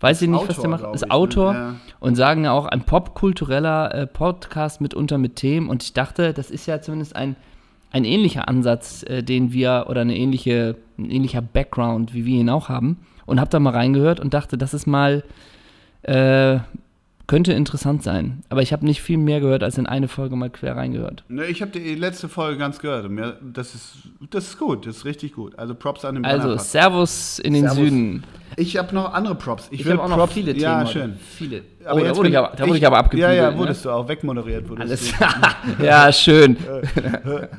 [0.00, 1.14] weiß ich nicht, was Autor, der macht, ist ich, ne?
[1.14, 1.74] Autor Ja.
[2.00, 5.68] und sagen ja auch ein popkultureller äh, Podcast mitunter mit Themen.
[5.68, 7.36] Und ich dachte, das ist ja zumindest ein,
[7.94, 12.50] ein ähnlicher Ansatz, äh, den wir oder eine ähnliche, ein ähnlicher Background, wie wir ihn
[12.50, 12.98] auch haben.
[13.24, 15.22] Und habe da mal reingehört und dachte, das ist mal
[16.02, 16.58] äh,
[17.26, 18.42] könnte interessant sein.
[18.50, 21.24] Aber ich habe nicht viel mehr gehört, als in eine Folge mal quer reingehört.
[21.28, 23.06] Ne, ich habe die letzte Folge ganz gehört.
[23.06, 23.92] Und mir, das, ist,
[24.30, 25.58] das ist gut, das ist richtig gut.
[25.58, 26.58] Also Props an den Also.
[26.58, 27.78] Servus in den Servus.
[27.78, 28.24] Süden.
[28.56, 29.68] Ich habe noch andere Props.
[29.70, 30.62] Ich, Ich will habe auch noch Props, viele Themen.
[30.62, 31.16] Ja, schön.
[31.36, 31.62] Viele.
[31.84, 33.36] Aber oh, da jetzt wurde, ich aber, da wurde ich aber abgebügelt.
[33.36, 33.58] Ja, ja, ne?
[33.58, 34.68] wurdest du auch wegmoderiert.
[34.68, 35.48] Wurdest Alles.
[35.78, 35.84] du.
[35.84, 36.56] ja, schön.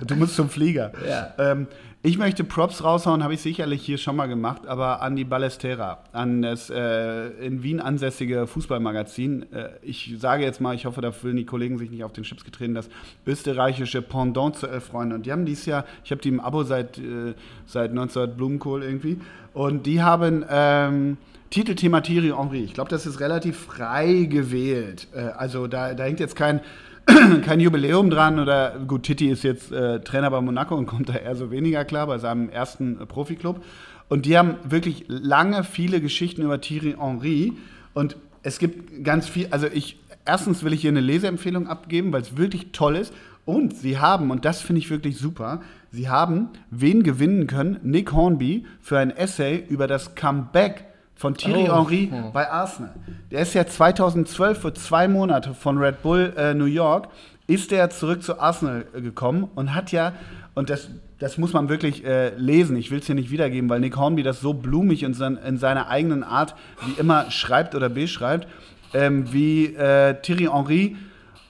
[0.06, 0.92] Du musst zum Flieger.
[1.08, 1.34] Ja.
[1.38, 1.68] Ähm,
[2.06, 6.04] ich möchte Props raushauen, habe ich sicherlich hier schon mal gemacht, aber an die Ballestera,
[6.12, 9.52] an das äh, in Wien ansässige Fußballmagazin.
[9.52, 12.24] Äh, ich sage jetzt mal, ich hoffe, da fühlen die Kollegen sich nicht auf den
[12.24, 12.90] Chips getreten, das
[13.26, 15.16] österreichische Pendant zu Elf Freunde.
[15.16, 17.34] Und die haben dieses Jahr, ich habe die im Abo seit, äh,
[17.66, 19.20] seit 1900 Blumenkohl irgendwie,
[19.56, 21.18] und die haben ähm,
[21.50, 22.66] Titelthema Thierry Henry.
[22.66, 25.08] Ich glaube, das ist relativ frei gewählt.
[25.16, 26.60] Äh, also da, da hängt jetzt kein
[27.46, 31.14] kein Jubiläum dran oder gut, Titi ist jetzt äh, Trainer bei Monaco und kommt da
[31.14, 33.64] eher so weniger klar bei seinem ersten äh, Profiklub.
[34.10, 37.54] Und die haben wirklich lange viele Geschichten über Thierry Henry
[37.94, 42.22] und es gibt ganz viel, also ich, erstens will ich hier eine Leseempfehlung abgeben, weil
[42.22, 43.14] es wirklich toll ist.
[43.46, 45.62] Und sie haben, und das finde ich wirklich super,
[45.96, 47.80] sie haben wen gewinnen können?
[47.84, 51.76] Nick Hornby für ein Essay über das Comeback von Thierry Oh.
[51.78, 52.32] Henry Oh.
[52.32, 52.94] bei Arsenal.
[53.32, 57.08] Der ist ja 2012 für zwei Monate von Red Bull äh, New York,
[57.48, 60.14] ist der zurück zu Arsenal äh, gekommen und hat ja,
[60.56, 63.80] und das, das muss man wirklich äh, lesen, ich will es hier nicht wiedergeben, weil
[63.80, 66.56] Nick Hornby das so blumig in, sein, in seiner eigenen Art
[66.86, 68.48] wie immer schreibt oder beschreibt,
[68.94, 70.98] ähm, wie äh, Thierry Henry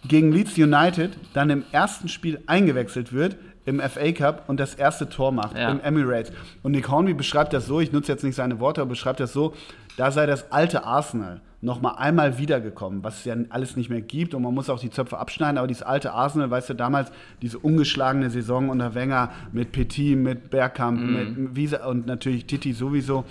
[0.08, 5.10] gegen Leeds United dann im ersten Spiel eingewechselt wird im FA Cup und das erste
[5.10, 5.72] Tor macht Ja.
[5.72, 6.32] im Emirates.
[6.64, 9.34] Und Nick Hornby beschreibt das so, ich nutze jetzt nicht seine Worte, aber beschreibt das
[9.34, 9.54] so,
[9.98, 14.02] da sei das alte Arsenal noch mal einmal wiedergekommen, was es ja alles nicht mehr
[14.02, 17.12] gibt und man muss auch die Zöpfe abschneiden, aber dieses alte Arsenal, weißt du, damals
[17.42, 23.26] diese ungeschlagene Saison unter Wenger mit Petit, mit Bergkamp, mit Wiese und natürlich Titi sowieso.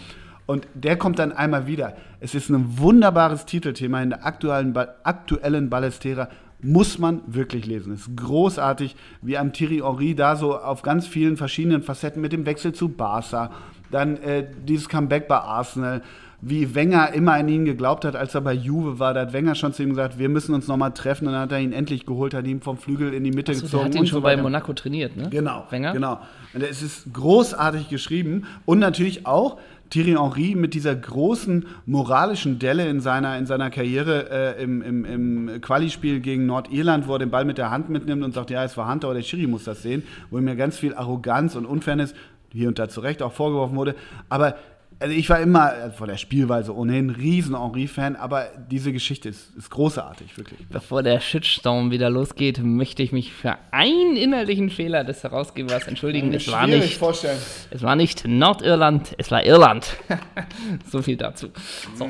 [0.47, 1.95] Und der kommt dann einmal wieder.
[2.21, 6.29] Es ist ein wunderbares Titelthema in der aktuellen, Ba- aktuellen Ballestera.
[6.65, 7.93] Muss man wirklich lesen.
[7.93, 12.33] Es ist großartig, wie am Thierry Henry da so auf ganz vielen verschiedenen Facetten mit
[12.33, 13.51] dem Wechsel zu Barca,
[13.91, 16.01] dann äh, dieses Comeback bei Arsenal,
[16.41, 19.15] wie Wenger immer an ihn geglaubt hat, als er bei Juve war.
[19.15, 21.27] Da hat Wenger schon zu ihm gesagt, wir müssen uns nochmal treffen.
[21.27, 23.61] Und dann hat er ihn endlich geholt, hat ihn vom Flügel in die Mitte So,
[23.61, 23.85] der gezogen.
[23.85, 24.37] hat ihn und schon bei.
[24.37, 25.29] Monaco trainiert, ne?
[25.31, 25.93] Genau, Wenger?
[25.93, 26.19] genau.
[26.53, 29.59] Und es ist großartig geschrieben und natürlich auch
[29.95, 35.05] Thierry Henry mit dieser großen moralischen Delle in seiner, in seiner Karriere äh, im, im,
[35.05, 38.65] im Quali-Spiel gegen Nordirland, wo er den Ball mit der Hand mitnimmt und sagt, ja,
[38.65, 41.55] es war Hand, aber der Schiri muss das sehen, wo ihm ja ganz viel Arroganz
[41.55, 42.13] und Unfairness
[42.53, 43.95] hier und da zu Recht auch vorgeworfen wurde.
[44.29, 44.57] Aber
[45.01, 49.29] also ich war immer äh, von der Spielweise ohnehin ein riesen Henry-Fan, aber diese Geschichte
[49.29, 50.61] ist, ist großartig, wirklich.
[50.69, 56.33] Bevor der Shitstorm wieder losgeht, möchte ich mich für einen innerlichen Fehler des Herausgebers entschuldigen.
[56.33, 57.39] Es war, nicht, vorstellen.
[57.71, 59.87] es war nicht Nordirland, es war Irland.
[60.91, 61.49] so viel dazu.
[61.97, 62.09] So.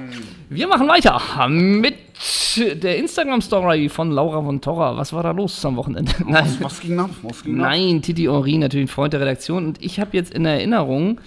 [0.49, 1.95] Wir machen weiter mit
[2.57, 4.97] der Instagram-Story von Laura von Torra.
[4.97, 6.13] Was war da los am Wochenende?
[6.27, 6.45] Nein.
[6.45, 7.11] Was, was ging ab?
[7.23, 7.57] Was ging?
[7.57, 9.67] Nein, Titi Henry, natürlich ein Freund der Redaktion.
[9.67, 11.21] Und ich habe jetzt in Erinnerung,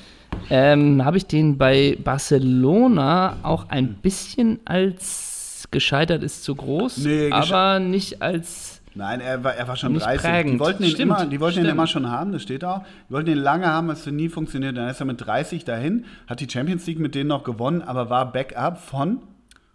[0.50, 7.32] ähm, habe ich den bei Barcelona auch ein bisschen als gescheitert ist zu groß, Nee,
[7.32, 8.82] aber nicht als.
[8.96, 10.22] Nein, er war, er war schon Nicht 30.
[10.22, 10.60] Die prägend.
[10.60, 12.82] wollten ihn, Stimmt, immer, die wollten ihn immer schon haben, das steht auch.
[13.10, 14.76] Die wollten ihn lange haben, es hat nie funktioniert.
[14.76, 18.10] Dann ist er mit 30 dahin, hat die Champions League mit denen noch gewonnen, aber
[18.10, 19.20] war Backup von.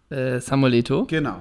[0.09, 1.05] Äh, Samuel Eto'o.
[1.07, 1.37] Genau.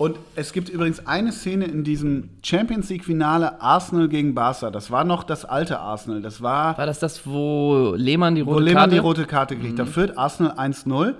[0.00, 4.70] Und es gibt übrigens eine Szene in diesem Champions League-Finale Arsenal gegen Barca.
[4.70, 6.22] Das war noch das alte Arsenal.
[6.22, 8.94] Das war War das das, wo Lehmann die rote wo Lehmann Karte?
[8.94, 9.78] die rote Karte kriegt.
[9.78, 11.16] Da führt Arsenal 1-0.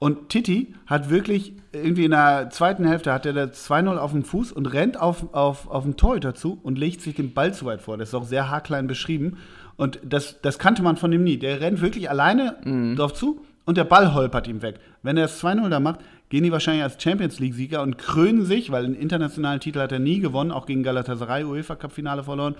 [0.00, 4.24] Und Titi hat wirklich irgendwie in der zweiten Hälfte hat er das 2-0 auf dem
[4.24, 7.64] Fuß und rennt auf, auf, auf den Torhüter zu und legt sich den Ball zu
[7.64, 7.96] weit vor.
[7.96, 9.36] Das ist auch sehr haarklein beschrieben.
[9.76, 11.36] Und das, das kannte man von ihm nie.
[11.38, 12.56] Der rennt wirklich alleine
[12.96, 14.80] drauf zu und der Ball holpert ihm weg.
[15.02, 18.70] Wenn er das 2-0 da macht, gehen die wahrscheinlich als Champions League-Sieger und krönen sich,
[18.72, 22.56] weil einen internationalen Titel hat er nie gewonnen, auch gegen Galatasaray, UEFA-Cup-Finale verloren,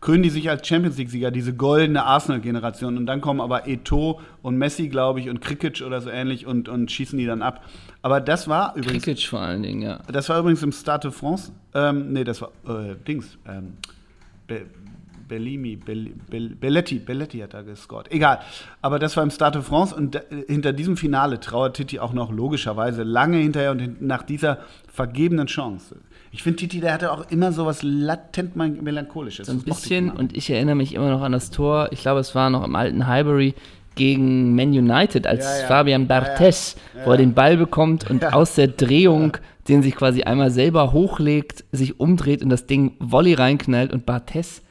[0.00, 2.96] krönen die sich als Champions League-Sieger, diese goldene Arsenal-Generation.
[2.96, 6.68] Und dann kommen aber Eto'o und Messi, glaube ich, und Krikic oder so ähnlich und,
[6.68, 7.64] und schießen die dann ab.
[8.02, 10.00] Aber das war übrigens, Krikic vor allen Dingen, ja.
[10.10, 11.52] das war übrigens im Stade de France.
[11.74, 13.36] Ähm, nee, das war äh, Dings.
[13.46, 13.74] Ähm,
[15.30, 18.10] Be Bellimi, Bell Bell Belletti, Belletti hat da gescored.
[18.12, 18.40] Egal.
[18.82, 22.12] Aber das war im Stade de France und da, hinter diesem Finale trauert Titi auch
[22.12, 24.58] noch logischerweise lange hinterher und nach dieser
[24.92, 25.96] vergebenen Chance.
[26.32, 29.46] Ich finde, Titi, der hatte auch immer so was latent melancholisches.
[29.46, 30.18] So ein Das ich bisschen, immer.
[30.18, 32.76] und ich erinnere mich immer noch an das Tor, ich glaube, es war noch im
[32.76, 33.54] alten Highbury
[33.96, 35.66] gegen Man United, als Ja, ja.
[35.66, 38.32] Fabian Barthez, wo er den Ball bekommt und Ja.
[38.32, 39.36] aus der Drehung
[39.68, 44.62] den sich quasi einmal selber hochlegt, sich umdreht und das Ding Volley reinknallt und Barthez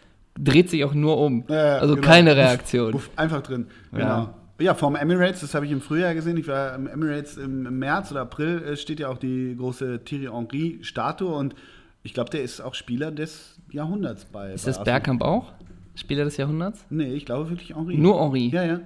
[0.43, 1.43] dreht sich auch nur um.
[1.47, 2.07] Ja, ja, also genau.
[2.07, 2.91] keine Reaktion.
[2.91, 3.67] Puff, einfach drin.
[3.91, 3.97] Ja.
[3.97, 4.33] Genau.
[4.61, 6.35] Ja, vom Emirates, das habe ich im Frühjahr gesehen.
[6.35, 10.03] Ich war im Emirates im, im März oder April, äh, steht ja auch die große
[10.03, 11.55] Thierry Henry-Statue und
[12.03, 14.51] ich glaube, der ist auch Spieler des Jahrhunderts bei.
[14.51, 14.83] Ist bei das.
[14.83, 15.53] Bergkamp auch?
[15.95, 16.85] Spieler des Jahrhunderts?
[16.89, 17.97] Nee, ich glaube wirklich Henry.
[17.97, 18.49] Nur Henri.
[18.49, 18.79] Ja, ja.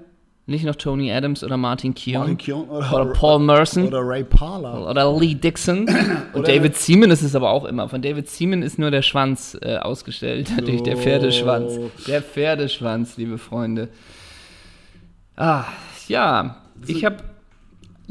[0.46, 2.20] Nicht noch Tony Adams oder Martin Keown.
[2.22, 3.88] Martin Keown oder, Oder Paul Merson.
[3.88, 4.90] Oder Ray Parler.
[4.90, 5.88] Oder Lee Dixon.
[6.34, 7.88] Und Oder- David Seaman ist es aber auch immer.
[7.88, 10.52] Von David Seaman ist nur der Schwanz äh, ausgestellt.
[10.58, 10.98] Natürlich der.
[10.98, 11.80] Pferdeschwanz.
[12.08, 13.88] Der Pferdeschwanz, liebe Freunde.
[15.38, 15.64] Ah,
[16.10, 16.58] ja.
[16.88, 17.18] Ich habe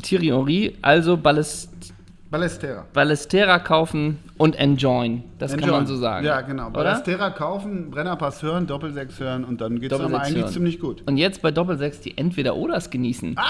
[0.03, 1.92] Thierry Henry, also Ballest
[2.33, 2.87] Ballestera.
[2.95, 5.23] Ballestera kaufen und enjoyen.
[5.38, 5.77] Das kann Enjoy.
[5.77, 6.25] man so sagen.
[6.25, 6.68] Ja, genau.
[6.68, 6.83] Oder?
[6.83, 10.53] Ballestera kaufen, Brennerpass hören, Doppelsechs hören und dann geht es Doppelsechs eigentlich hören.
[10.53, 11.03] ziemlich gut.
[11.07, 13.37] Und jetzt bei Doppelsechs die Entweder-Oders genießen.
[13.37, 13.42] Ah,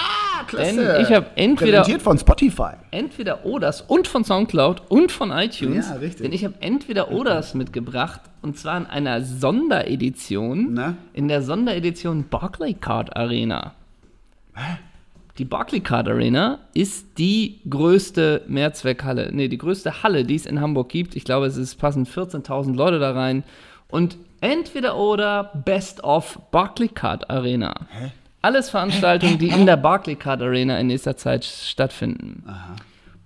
[0.51, 2.71] Denn ich habe entweder Präsentiert von Spotify.
[2.91, 5.87] entweder Oders und von Soundcloud und von iTunes.
[5.89, 6.23] Ja, richtig.
[6.23, 10.73] Denn ich habe entweder Oders mitgebracht und zwar in einer Sonderedition.
[10.73, 10.95] Na?
[11.13, 13.75] In der Sonderedition Barclaycard Arena.
[15.39, 20.89] Die Barclaycard Arena ist die größte Mehrzweckhalle, nee, die größte Halle, die es in Hamburg
[20.89, 21.15] gibt.
[21.15, 23.43] Ich glaube, es ist, passen 14.000 Leute da rein.
[23.87, 27.73] Und entweder oder Best of Barclaycard Arena.
[27.89, 28.11] Hä?
[28.43, 32.43] Alles Veranstaltungen, die in der Barclaycard Arena in nächster Zeit stattfinden.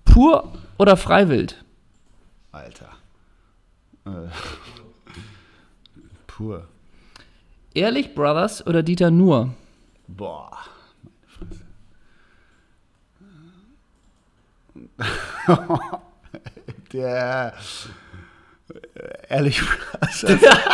[0.04, 1.62] Pur oder Freiwild?
[2.52, 2.88] Alter.
[4.06, 4.10] Äh.
[6.26, 6.68] Pur.
[7.74, 9.50] Ehrlich Brothers oder Dieter Nuhr?
[10.06, 10.52] Boah.
[16.92, 17.52] Der.
[18.94, 19.62] äh, Ehrlich,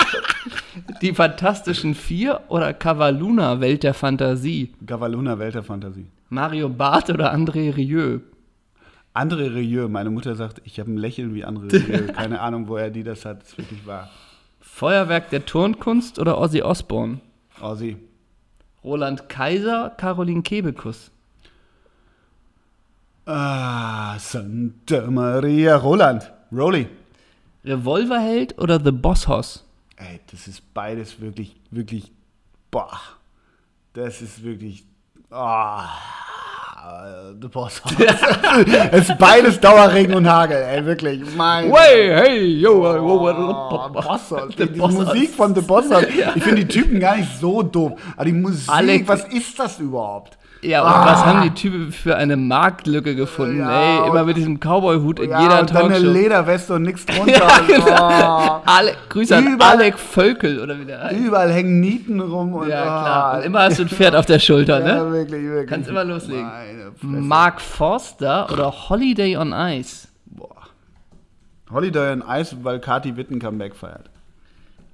[1.02, 4.72] Die Fantastischen Vier oder Cavaluna Welt der Fantasie?
[4.84, 6.06] Gavaluna Welt der Fantasie.
[6.28, 8.20] Mario Barth oder André Rieu?
[9.14, 12.12] André Rieu, meine Mutter sagt, ich habe ein Lächeln wie André Rieu.
[12.16, 13.42] Keine Ahnung, woher die das hat.
[13.42, 14.10] Das ist wirklich wahr.
[14.60, 17.20] Feuerwerk der Turnkunst oder Ozzy Osbourne?
[17.60, 17.96] Ossi.
[18.82, 21.10] Roland Kaiser, Caroline Kebekus?
[23.26, 25.76] Ah, Santa Maria.
[25.76, 26.30] Roland.
[26.52, 26.88] Rolly.
[27.64, 29.64] Revolverheld oder The Boss Hoss?
[29.96, 32.12] Ey, das ist beides wirklich, wirklich.
[32.70, 33.00] Boah.
[33.94, 34.84] Das ist wirklich.
[35.30, 35.88] Ah.
[37.40, 37.80] The Boss.
[38.92, 41.22] es ist beides Dauerregen und Hagel, ey, wirklich.
[41.34, 44.54] Mein hey, yo, Oh, Bosshaus.
[44.58, 44.78] The Die, die.
[44.80, 46.04] Musik von The Bosshaus.
[46.34, 47.92] Ich finde die Typen gar nicht so doof.
[48.16, 50.36] Aber die Musik, Alec- was ist das überhaupt?
[50.64, 53.58] Ja, und was haben die Typen für eine Marktlücke gefunden?
[53.58, 56.10] Ja, Ey, immer mit diesem Cowboy-Hut in Ja, jeder und dann eine Talkshow.
[56.12, 57.32] Lederweste und nichts drunter.
[57.32, 58.62] Ja, genau.
[58.64, 61.16] Ale Grüße an Überall- Alec Völkel oder wie der oh, heißt.
[61.20, 62.54] überall hängen Nieten rum.
[62.54, 63.36] Und, Ja, oh, klar.
[63.38, 65.12] Und immer hast du ein Pferd auf der Schulter, Ja, ne?
[65.12, 65.68] wirklich, wirklich.
[65.68, 66.48] Kannst immer loslegen.
[67.02, 70.08] Mark Forster oder Holiday on Ice?
[70.26, 70.48] Boah.
[71.70, 74.08] Holiday on Ice, weil Kati Witten Comeback feiert.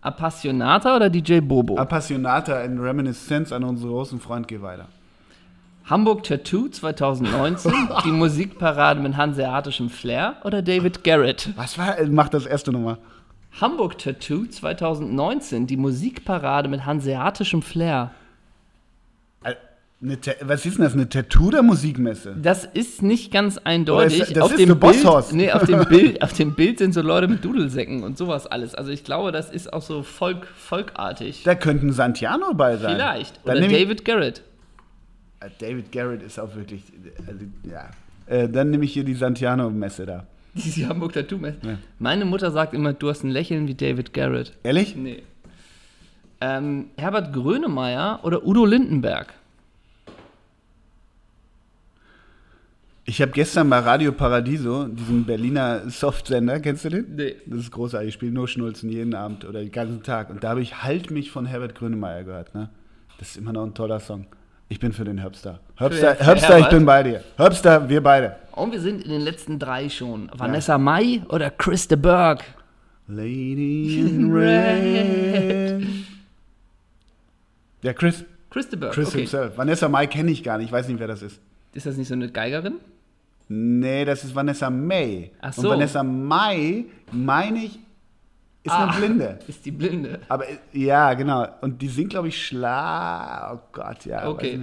[0.03, 1.77] Appassionata oder DJ Bobo?
[1.77, 4.87] Appassionata in Reminiszenz an unseren großen Freund Geh weiter.
[5.85, 7.73] Hamburg Tattoo 2019,
[8.05, 11.51] die Musikparade mit hanseatischem Flair oder David Garrett?
[11.57, 11.99] Was war?
[11.99, 12.99] äh, Mach das erste nochmal.
[13.61, 18.13] Hamburg Tattoo 2019, die Musikparade mit hanseatischem Flair.
[19.43, 19.55] Äh,
[20.43, 20.93] Was ist denn das?
[20.95, 22.37] Eine Tattoo- oder Musikmesse?
[22.41, 24.21] Das ist nicht ganz eindeutig.
[24.21, 27.03] Ist- das auf ist dem Bild, nee, auf dem Bild, auf dem Bild sind so
[27.03, 28.77] Leute mit Dudelsäcken und sowas alles.
[28.77, 31.43] Also ich glaube, das ist auch so Volk, volkartig.
[31.43, 32.95] Da könnten Santiano bei sein.
[32.95, 33.41] Vielleicht.
[33.45, 34.43] Dann Oder David Garrett.
[35.59, 36.83] David Garrett ist auch wirklich.
[37.27, 37.91] Also, ja.
[38.27, 40.27] Äh, dann nehme ich hier die Santiano-Messe da.
[40.55, 41.59] Die Hamburg Tattoo Messe.
[41.63, 41.79] Ja.
[41.99, 44.53] Meine Mutter sagt immer, du hast ein Lächeln wie David Garrett.
[44.65, 44.97] Ehrlich?
[44.97, 45.23] Nee.
[46.41, 49.35] Ähm, Herbert Grönemeyer oder Udo Lindenberg?
[53.05, 57.17] Ich habe gestern bei Radio Paradiso, diesem Berliner Softsender, kennst du den?
[57.17, 57.37] Nee.
[57.47, 58.09] Das ist großartig.
[58.09, 60.31] Ich spiele nur Schnulzen jeden Abend oder den ganzen Tag.
[60.31, 62.55] Und da habe ich Halt mich von Herbert Grönemeyer gehört.
[62.55, 62.71] Ne?
[63.19, 64.27] Das ist immer noch ein toller Song.
[64.71, 65.59] Ich bin für den Herbster.
[65.77, 67.25] Herbster, für Herbster ich bin bei dir.
[67.37, 68.37] Herbster, wir beide.
[68.53, 70.31] Und wir sind in den letzten drei schon.
[70.33, 72.41] Vanessa Mai oder Chris de Burgh?
[73.09, 75.83] Lady in Red.
[77.83, 78.25] Ja, Chris.
[78.49, 79.19] Chris de Burgh, Chris okay.
[79.19, 79.59] himself.
[79.59, 80.67] Vanessa Mai kenne ich gar nicht.
[80.67, 81.41] Ich weiß nicht, wer das ist.
[81.75, 82.75] Ist das nicht so eine Geigerin?
[83.49, 85.33] Nee, das ist Vanessa May.
[85.41, 85.71] Ach Und so.
[85.71, 87.81] Vanessa Mai, meine ich,
[88.63, 88.89] ist Ah.
[88.89, 89.39] eine Blinde.
[89.49, 90.21] Ist die Blinde.
[90.29, 91.47] Aber äh, ja, genau.
[91.63, 93.55] Und die singt, glaube ich, Schlag.
[93.55, 94.19] Oh Gott, ja.
[94.23, 94.61] weiß Okay.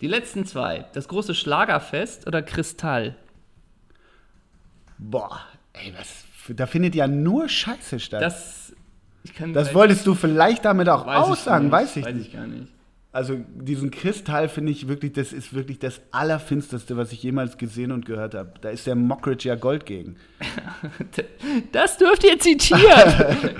[0.00, 0.86] Die letzten zwei.
[0.94, 3.16] Das große Schlagerfest oder Kristall?
[4.98, 5.40] Boah,
[5.72, 6.24] ey, was.
[6.56, 8.22] Da findet ja nur Scheiße statt.
[8.22, 8.34] Das,
[8.68, 8.76] Das.
[9.22, 11.72] Ich kann wolltest du vielleicht damit auch weiß ich aussagen, nicht.
[11.72, 12.26] weiß ich Weiß nicht.
[12.28, 12.68] ich gar nicht.
[13.12, 17.90] Also diesen Kristall finde ich wirklich, das ist wirklich das Allerfinsterste, was ich jemals gesehen
[17.90, 18.52] und gehört habe.
[18.60, 20.16] Da ist der Mockridge ja Gold gegen.
[21.72, 22.82] Das dürft ihr zitieren.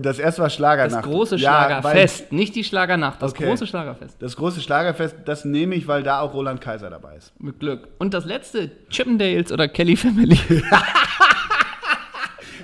[0.00, 1.02] Das erste war Schlagernacht.
[1.02, 2.30] Das große Ja, Schlagerfest.
[2.30, 3.46] Nicht die Schlagernacht, das Okay.
[3.46, 4.16] große Schlagerfest.
[4.20, 7.32] Das große Schlagerfest, das nehme ich, weil da auch Roland Kaiser dabei ist.
[7.40, 7.88] Mit Glück.
[7.98, 10.38] Und das letzte, Chippendales oder Kelly Family?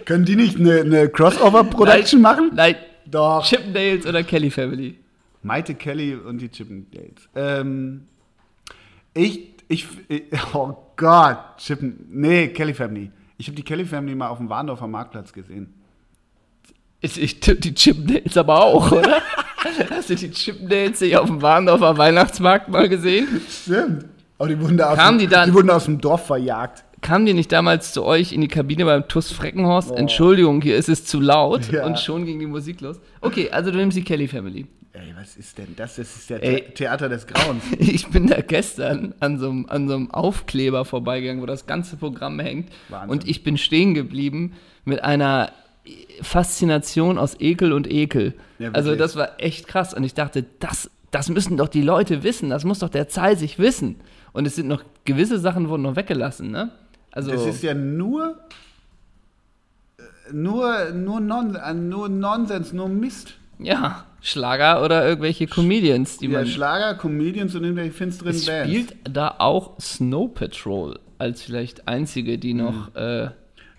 [0.04, 2.50] Können die nicht eine, eine Crossover-Production machen?
[2.54, 3.42] Nein, Doch.
[3.44, 4.98] Chippendales oder Kelly Family?
[5.42, 7.28] Maite Kelly und die Chippendales.
[7.35, 8.07] Ähm,
[9.14, 10.22] ich, ich, ich,
[10.55, 13.11] oh Gott, Chippen, nee, Kelly Family.
[13.38, 15.74] Ich habe die Kelly Family mal auf dem Warndorfer Marktplatz gesehen.
[17.00, 19.20] Ich, ich die Chippendales aber auch, oder?
[19.90, 23.40] Hast du die Chippendales nicht auf dem Warndorfer Weihnachtsmarkt mal gesehen?
[23.48, 24.07] Stimmt.
[24.38, 26.85] Aber die wurden da aus, Kamen die dann- die wurden aus dem Dorf verjagt.
[27.00, 29.90] Kamen die nicht damals zu euch in die Kabine beim TUS Freckenhorst?
[29.90, 31.70] Entschuldigung, hier ist es zu laut.
[31.72, 31.85] Ja.
[31.85, 33.00] Und schon ging die Musik los.
[33.20, 34.66] Okay, also du nimmst die Kelly Family.
[34.94, 35.96] Ey, was ist denn das?
[35.96, 36.64] Das ist der Ey.
[36.68, 37.62] The Theater des Grauens.
[37.78, 41.96] Ich bin da gestern an so, einem, an so einem Aufkleber vorbeigegangen, wo das ganze
[41.96, 42.70] Programm hängt.
[42.88, 43.11] Wahnsinn.
[43.11, 44.52] Und ich bin stehen geblieben
[44.85, 45.52] mit einer
[46.20, 48.35] Faszination aus Ekel und Ekel.
[48.59, 49.94] Ja, also das war echt krass.
[49.94, 53.37] Und ich dachte, das das müssen doch die Leute wissen, das muss doch der Zahl
[53.37, 53.96] sich wissen.
[54.33, 56.70] Und es sind noch gewisse Sachen wurden noch weggelassen, ne?
[57.12, 58.38] Also Das ist ja nur,
[59.98, 63.35] äh, nur, nur, non, äh, nur Nonsens, nur Mist.
[63.59, 68.68] ja, Schlager oder irgendwelche Comedians, die Ja, man Schlager, Comedians und irgendwelche finsteren es Bands.
[68.70, 73.30] spielt da auch Snow Patrol als vielleicht einzige, die noch äh,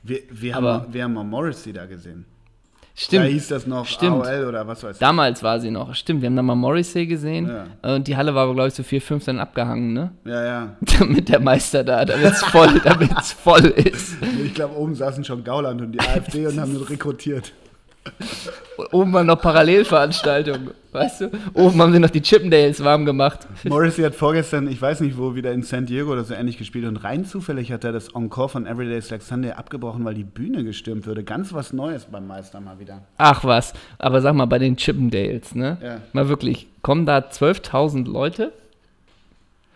[0.03, 2.25] Wir, wir, Aber- haben, wir haben mal Morrissey da gesehen.
[2.93, 3.23] stimmt.
[3.23, 4.25] Da hieß das noch Stimmt.
[4.25, 4.99] AOL oder was weiß ich.
[4.99, 5.95] Damals war sie noch.
[5.95, 7.49] Stimmt, wir haben da mal Morrissey gesehen.
[7.81, 7.95] Ja.
[7.95, 10.11] Und die Halle war aber, glaube ich, so 4, 5 dann abgehangen, ne?
[10.25, 10.75] Ja, ja.
[10.99, 14.17] Damit der Meister da, damit es voll, damit's voll ist.
[14.43, 17.53] Ich glaube, oben saßen schon Gauland und die AfD und haben ihn rekrutiert.
[18.91, 21.31] Oben war noch Parallelveranstaltungen, weißt du?
[21.53, 23.47] Oben haben sie noch die Chippendales warm gemacht.
[23.63, 26.85] Morrissey hat vorgestern, ich weiß nicht wo, wieder in San Diego oder so ähnlich gespielt
[26.85, 30.63] und rein zufällig hat er das Encore von Everyday's Like Sunday abgebrochen, weil die Bühne
[30.63, 31.23] gestürmt würde.
[31.23, 33.03] Ganz was Neues beim Meister mal wieder.
[33.17, 35.77] Ach was, aber sag mal, bei den Chippendales, ne?
[35.81, 35.97] Ja.
[36.11, 38.51] Mal wirklich, kommen da 12.000 Leute?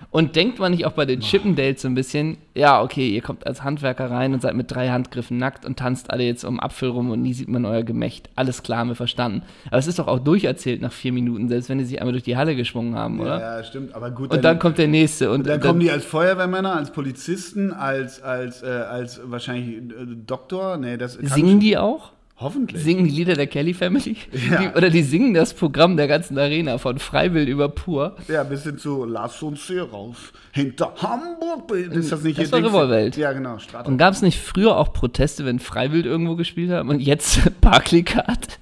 [0.10, 3.46] Und denkt man nicht auch bei den Chippendales so ein bisschen, ja, okay, ihr kommt
[3.46, 6.89] als Handwerker rein und seid mit drei Handgriffen nackt und tanzt alle jetzt um Apfel
[6.89, 8.30] rum und nie sieht man euer Gemächt.
[8.36, 9.43] Alles klar, haben wir verstanden.
[9.67, 12.24] Aber es ist doch auch durcherzählt nach vier Minuten, selbst wenn die sich einmal durch
[12.24, 13.39] die Halle geschwungen haben, oder?
[13.39, 13.93] Ja, ja, stimmt.
[13.93, 15.30] Aber gut, Und dann kommt der nächste.
[15.30, 19.82] Und dann kommen die als Feuerwehrmänner, als Polizisten, als, als, äh, als wahrscheinlich äh,
[20.26, 20.78] Doktor.
[20.78, 22.13] Nee, das Singen die auch?
[22.39, 22.84] Hoffentlich.
[22.84, 24.15] Singen die Lieder der Kelly Family?
[24.52, 24.62] Ja.
[24.62, 28.15] Die, oder die singen das Programm der ganzen Arena von Freiwill über Pur.
[28.28, 30.17] Ja, bis hin zu Lass uns hier raus.
[30.52, 31.71] Hinter Hamburg.
[31.71, 33.17] Ist das nicht Das war Revolverwelt.
[33.17, 33.58] Ja, genau.
[33.58, 33.89] Strato.
[33.89, 38.60] Und gab es nicht früher auch Proteste, wenn Freiwild irgendwo gespielt haben und jetzt Barclaycard?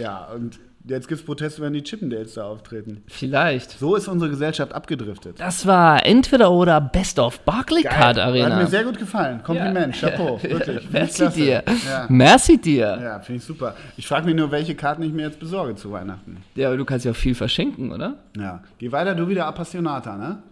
[0.00, 3.02] Ja, und jetzt gibt es Proteste, wenn die Chippendales da auftreten.
[3.06, 3.78] Vielleicht.
[3.78, 5.38] So ist unsere Gesellschaft abgedriftet.
[5.40, 8.56] Das war entweder oder Best of Barclaycard Hat Arena.
[8.56, 9.42] mir sehr gut gefallen.
[9.42, 10.38] Kompliment, Chapeau.
[10.42, 10.90] Wirklich.
[10.90, 11.62] Merci dir.
[11.86, 12.06] Ja.
[12.08, 12.98] Merci dir.
[13.02, 13.74] Ja, finde ich super.
[13.96, 16.38] Ich frage mich nur, welche Karten ich mir jetzt besorge zu Weihnachten.
[16.54, 18.16] Ja, aber du kannst ja auch viel verschenken, oder?
[18.36, 18.62] Ja.
[18.78, 20.42] Geh weiter, du wieder Appassionata, ne?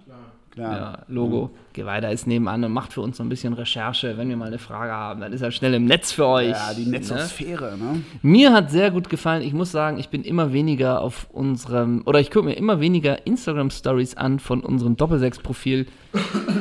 [0.61, 1.51] Ja, Logo.
[1.73, 4.19] Geh weiter ist nebenan und macht für uns so ein bisschen Recherche.
[4.19, 6.51] Wenn wir mal eine Frage haben, dann ist er schnell im Netz für euch.
[6.51, 6.93] Ja, die ne?
[6.93, 8.03] Netzosphäre, ne?
[8.23, 9.43] Mir hat sehr gut gefallen.
[9.43, 13.27] Ich muss sagen, ich bin immer weniger auf unserem, oder ich gucke mir immer weniger
[13.27, 15.87] Instagram-Stories an von unserem Doppelsechs-Profil,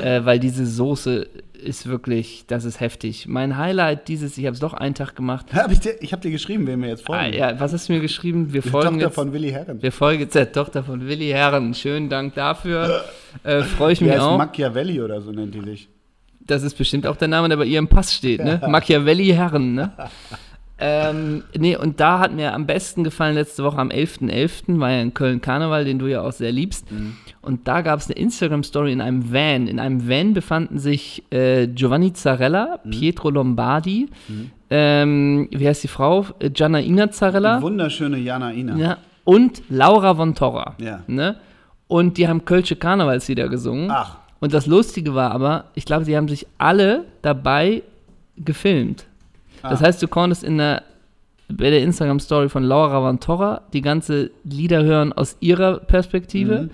[0.03, 1.27] äh, weil diese Soße
[1.59, 3.27] ist wirklich, das ist heftig.
[3.27, 5.47] Mein Highlight dieses, ich habe es doch einen Tag gemacht.
[5.53, 7.37] Hab ich, dir, ich habe dir geschrieben, wen wir jetzt Ah, folgen.
[7.37, 8.53] ja, was hast du mir geschrieben?
[8.53, 9.81] Wir Die folgen Tochter jetzt, von Willi Herren.
[9.81, 11.73] wir folgen jetzt der Tochter von Willi Herren.
[11.73, 13.03] Schönen Dank dafür.
[13.43, 14.37] Äh, Freue ich mich heißt auch.
[14.37, 15.89] Machiavelli oder so nennt die sich.
[16.41, 18.59] Das ist bestimmt auch der Name, der bei ihr im Pass steht, ne?
[18.67, 19.91] Machiavelli Herren, ne?
[20.79, 24.79] ähm, nee, und da hat mir am besten gefallen letzte Woche am 11.11.
[24.79, 26.85] war ja in Köln Karneval, den du ja auch sehr liebst.
[27.41, 29.67] Und da gab es eine Instagram-Story in einem Van.
[29.67, 34.07] In einem Van befanden sich äh, Giovanni Zarella, Pietro Lombardi,
[34.69, 36.25] ähm, wie heißt die Frau?
[36.39, 37.57] Gianna Ina Zarella.
[37.57, 38.77] Die wunderschöne Jana Ina.
[38.77, 40.75] Ja, und Laura von Torra.
[40.79, 41.01] Ja.
[41.07, 41.37] Ne?
[41.87, 43.89] Und die haben Kölsche Karnevalslieder gesungen.
[43.91, 47.81] Ach, Und das Lustige war aber, ich glaube, sie haben sich alle dabei
[48.37, 49.05] gefilmt.
[49.61, 49.85] Das Ah.
[49.87, 50.83] heißt, du konntest in der,
[51.49, 56.63] bei der Instagram-Story von Laura Van Torra die ganze Lieder hören aus ihrer Perspektive.
[56.63, 56.69] Mhm.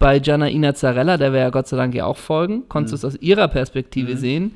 [0.00, 3.00] Bei Gianna Ina Zarella, der wir ja Gott sei Dank ja auch folgen, konntest Mhm.
[3.00, 4.52] du es aus ihrer Perspektive sehen.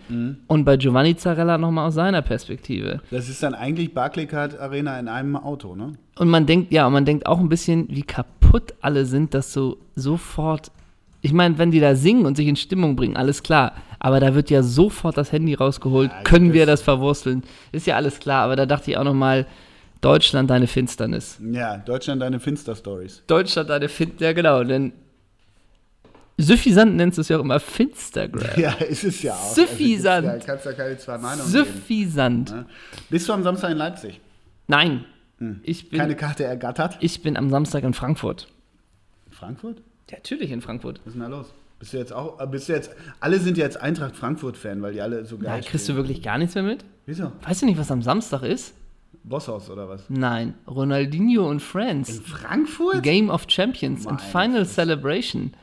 [0.47, 3.01] Und bei Giovanni Zarella nochmal aus seiner Perspektive.
[3.11, 5.95] das ist dann eigentlich Barclaycard Arena in einem Auto, ne?
[6.17, 9.53] Und man denkt, ja, und man denkt auch ein bisschen, wie kaputt alle sind, dass
[9.53, 10.71] so sofort.
[11.25, 13.75] Ich meine, wenn die da singen und sich in Stimmung bringen, alles klar.
[14.01, 16.11] Aber da wird ja sofort das Handy rausgeholt.
[16.11, 17.45] Ja, Können wir das- verwursteln?
[17.71, 18.45] Ist ja alles klar.
[18.45, 19.47] Aber da dachte ich auch nochmal,
[20.01, 21.39] Deutschland, deine Finsternis.
[21.53, 23.23] Ja, Deutschland deine Finster-Stories.
[23.29, 24.21] Deutschland, deine Finsternis.
[24.21, 24.65] Ja, genau.
[24.65, 24.93] Denn
[26.39, 28.59] Suffisant nennst du es ja auch immer Finstagram.
[28.61, 29.55] Ja, ist es ja auch.
[29.55, 30.27] Suffisant.
[30.27, 31.65] Also, ja, kannst ja keine zwei Meinungen geben.
[31.67, 32.51] Suffisant.
[32.51, 32.67] Ne?
[33.11, 34.21] Bist du am Samstag in Leipzig?
[34.67, 35.05] Nein.
[35.63, 36.97] Ich bin, Keine Karte ergattert?
[37.01, 38.49] ich bin am Samstag in Frankfurt.
[39.31, 39.83] Frankfurt?
[40.11, 41.01] Ja, natürlich in Frankfurt.
[41.01, 41.47] Was ist denn da los?
[41.79, 45.01] Bist du jetzt auch, äh, bist du jetzt, alle sind jetzt Eintracht Frankfurt-Fan, weil die
[45.01, 46.85] alle so geil kriegst du wirklich gar nichts mehr mit?
[47.07, 47.33] Wieso?
[47.43, 48.75] Weißt du nicht, was am Samstag ist?
[49.25, 50.05] Bosshaus oder was?
[50.09, 52.21] Nein, Ronaldinho und In Friends.
[52.25, 53.03] Frankfurt?
[53.03, 55.55] Game of Champions und Final Celebration.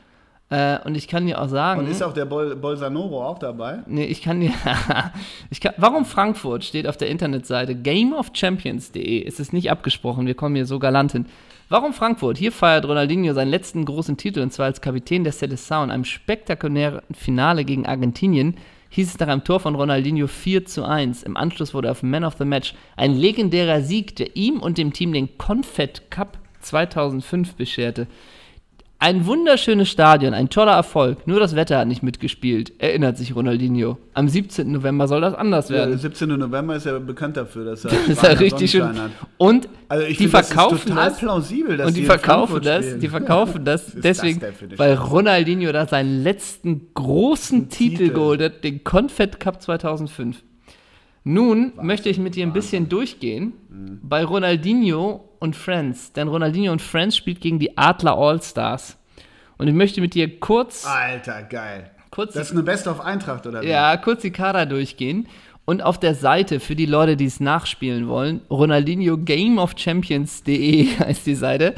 [0.50, 3.78] Äh, und ich kann dir auch sagen, Und ist auch der Bol Bolsonaro auch dabei?
[3.86, 4.52] nee, ich kann dir,
[5.50, 9.24] ich kann, warum Frankfurt steht auf der Internetseite gameofchampions.de.
[9.26, 11.26] Es ist nicht abgesprochen, wir kommen hier so galant hin.
[11.72, 12.36] Warum Frankfurt?
[12.36, 16.04] Hier feiert Ronaldinho seinen letzten großen Titel und zwar als Kapitän der Seleção in einem
[16.04, 18.56] spektakulären Finale gegen Argentinien.
[18.88, 21.22] Hieß es nach einem Tor von Ronaldinho 4 zu 1.
[21.22, 24.78] Im Anschluss wurde er auf Man of the Match ein legendärer Sieg, der ihm und
[24.78, 28.08] dem Team den Confed Cup 2005 bescherte.
[29.02, 31.26] Ein wunderschönes Stadion, ein toller Erfolg.
[31.26, 33.96] Nur das Wetter hat nicht mitgespielt, erinnert sich Ronaldinho.
[34.12, 34.70] Am 17.
[34.70, 35.98] November soll das anders Ja, der werden.
[35.98, 36.28] 17.
[36.28, 38.82] November ist ja bekannt dafür, dass er, Das ist ja richtig schön.
[39.00, 39.10] Hat.
[39.38, 41.18] Und Also die find, das verkaufen ist total das.
[41.18, 43.00] plausibel, dass und die verkaufen das, spielen.
[43.00, 44.92] die verkaufen das das deswegen, eine weil?
[44.94, 48.12] Ronaldinho da seinen letzten großen Titel, Titel.
[48.12, 50.42] geholt hat, den Confed Cup 2005.
[51.24, 54.00] Nun möchte ich mit dir ein bisschen durchgehen Mhm.
[54.02, 58.96] bei Ronaldinho und Friends, denn Ronaldinho und Friends spielt gegen die Adler All-Stars.
[59.58, 61.90] Und ich möchte mit dir kurz, Alter, geil.
[62.10, 63.68] kurz, Das ist eine Best of Eintracht, oder wie?
[63.68, 65.26] ja, kurz die Kader durchgehen.
[65.66, 70.86] Und auf der Seite, für die Leute, die es nachspielen wollen, Ronaldinho Game of Champions.de
[70.98, 71.74] heißt die Seite.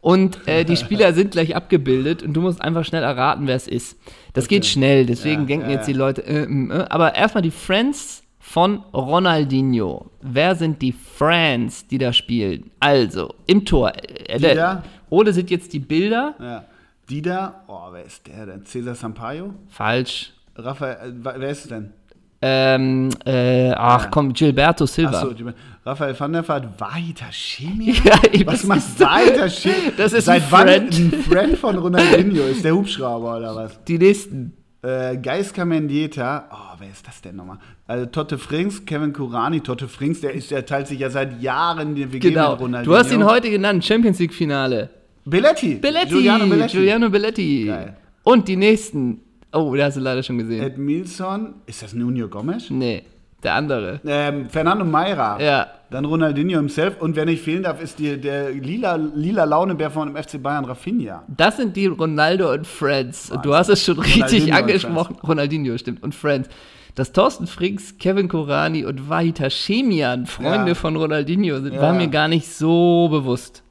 [0.00, 3.66] Und äh, die Spieler sind gleich abgebildet und du musst einfach schnell erraten, wer es
[3.68, 3.98] ist.
[4.32, 5.92] Das geht schnell, deswegen Ja, denken ja, jetzt ja.
[5.92, 6.86] die Leute, äh, äh, äh.
[6.90, 8.22] aber erstmal die Friends
[8.52, 10.10] von Ronaldinho.
[10.20, 12.70] Wer sind die Friends, die da spielen?
[12.80, 13.92] Also, im Tor.
[13.96, 14.82] Äh, der, Dida.
[15.08, 16.34] Ole sind jetzt die Bilder.
[16.38, 16.64] Ja.
[17.08, 18.66] Dida, oh, wer ist der denn?
[18.66, 19.54] Cesar Sampaio?
[19.68, 20.34] Falsch.
[20.56, 21.92] Raphael, äh, wer ist es denn?
[22.42, 24.08] Ähm, äh, ach Ja.
[24.10, 25.22] komm, Gilberto Silva.
[25.22, 25.32] Achso,
[25.86, 27.94] Raphael van der Vaart, Weiter Chemie?
[28.04, 29.92] Ja, Was macht Weiter Chemie?
[29.96, 30.92] Das ist Seit ein wann Friend.
[30.98, 32.42] ein Friend von Ronaldinho?
[32.44, 33.82] Ist der Hubschrauber oder was?
[33.84, 34.52] Die nächsten.
[34.82, 37.58] Äh, Geiska Mendieta, oh, wer ist das denn nochmal?
[37.86, 41.94] Also Totte Frings, Kevin Kurani, Totte Frings, der, ist, der teilt sich ja seit Jahren
[41.94, 42.52] die WG Genau.
[42.52, 42.92] mit Ronaldinho.
[42.92, 44.90] Du hast ihn heute genannt, Champions League Finale.
[45.24, 45.76] Belletti.
[45.76, 46.08] Belletti.
[46.10, 46.72] Giuliano Belletti.
[46.76, 47.64] Giuliano Belletti.
[47.66, 47.96] Geil.
[48.24, 49.20] Und die nächsten.
[49.52, 50.62] Oh, der hast du leider schon gesehen.
[50.62, 52.70] Ed Milson, ist das Nuno Gomes?
[52.70, 53.02] nee,
[53.42, 54.00] der andere.
[54.06, 55.40] Ähm, Fernando Meira.
[55.40, 55.66] Ja.
[55.90, 57.00] Dann Ronaldinho himself.
[57.00, 60.64] Und wer nicht fehlen darf, ist die, der lila, lila Launebär von dem FC Bayern,
[60.64, 61.22] Rafinha.
[61.28, 63.30] Das sind die Ronaldo und Friends.
[63.30, 65.16] Und du hast es schon richtig Ronaldinho und angesprochen.
[65.22, 66.02] Ronaldinho, stimmt.
[66.02, 66.48] Und Friends.
[66.94, 70.74] Dass Thorsten Frings, Kevin Korani und Vahita Chemian Freunde Ja.
[70.74, 71.80] von Ronaldinho sind, Ja.
[71.82, 73.62] war mir gar nicht so bewusst.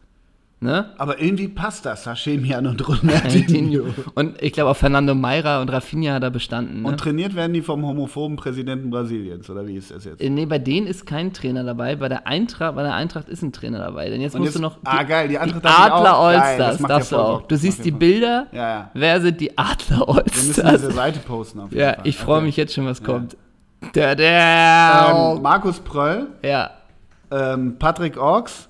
[0.63, 0.91] Ne?
[0.99, 3.83] Aber irgendwie passt das, Hashemian und Ronaldinho.
[4.13, 6.83] Und ich glaube auch Fernando Meira und Rafinha hat da bestanden.
[6.83, 6.87] Ne?
[6.87, 10.21] Und trainiert werden die vom homophoben Präsidenten Brasiliens, oder wie ist das jetzt?
[10.21, 11.95] Äh, Nee, bei denen ist kein Trainer dabei.
[11.95, 14.09] Bei der Eintracht, bei der Eintracht ist ein Trainer dabei.
[14.11, 16.31] Denn jetzt Und musst jetzt- du noch ah, geil, die die Eintracht ich Adler auch?
[16.31, 17.41] Das Allstars macht darfst ja du auch.
[17.41, 18.47] Du Das siehst die ja Bilder.
[18.51, 18.91] Ja, ja.
[18.93, 20.81] Wer sind die Adler Wir müssen Allstars?
[20.81, 22.01] diese Seite posten auf jeden Ja, Fall.
[22.07, 22.45] ich freue Okay.
[22.45, 23.35] mich jetzt schon, was kommt.
[23.95, 25.33] Der, der.
[25.35, 26.69] Ähm, Markus Pröll, ja,
[27.31, 28.69] ähm, Patrick Orks,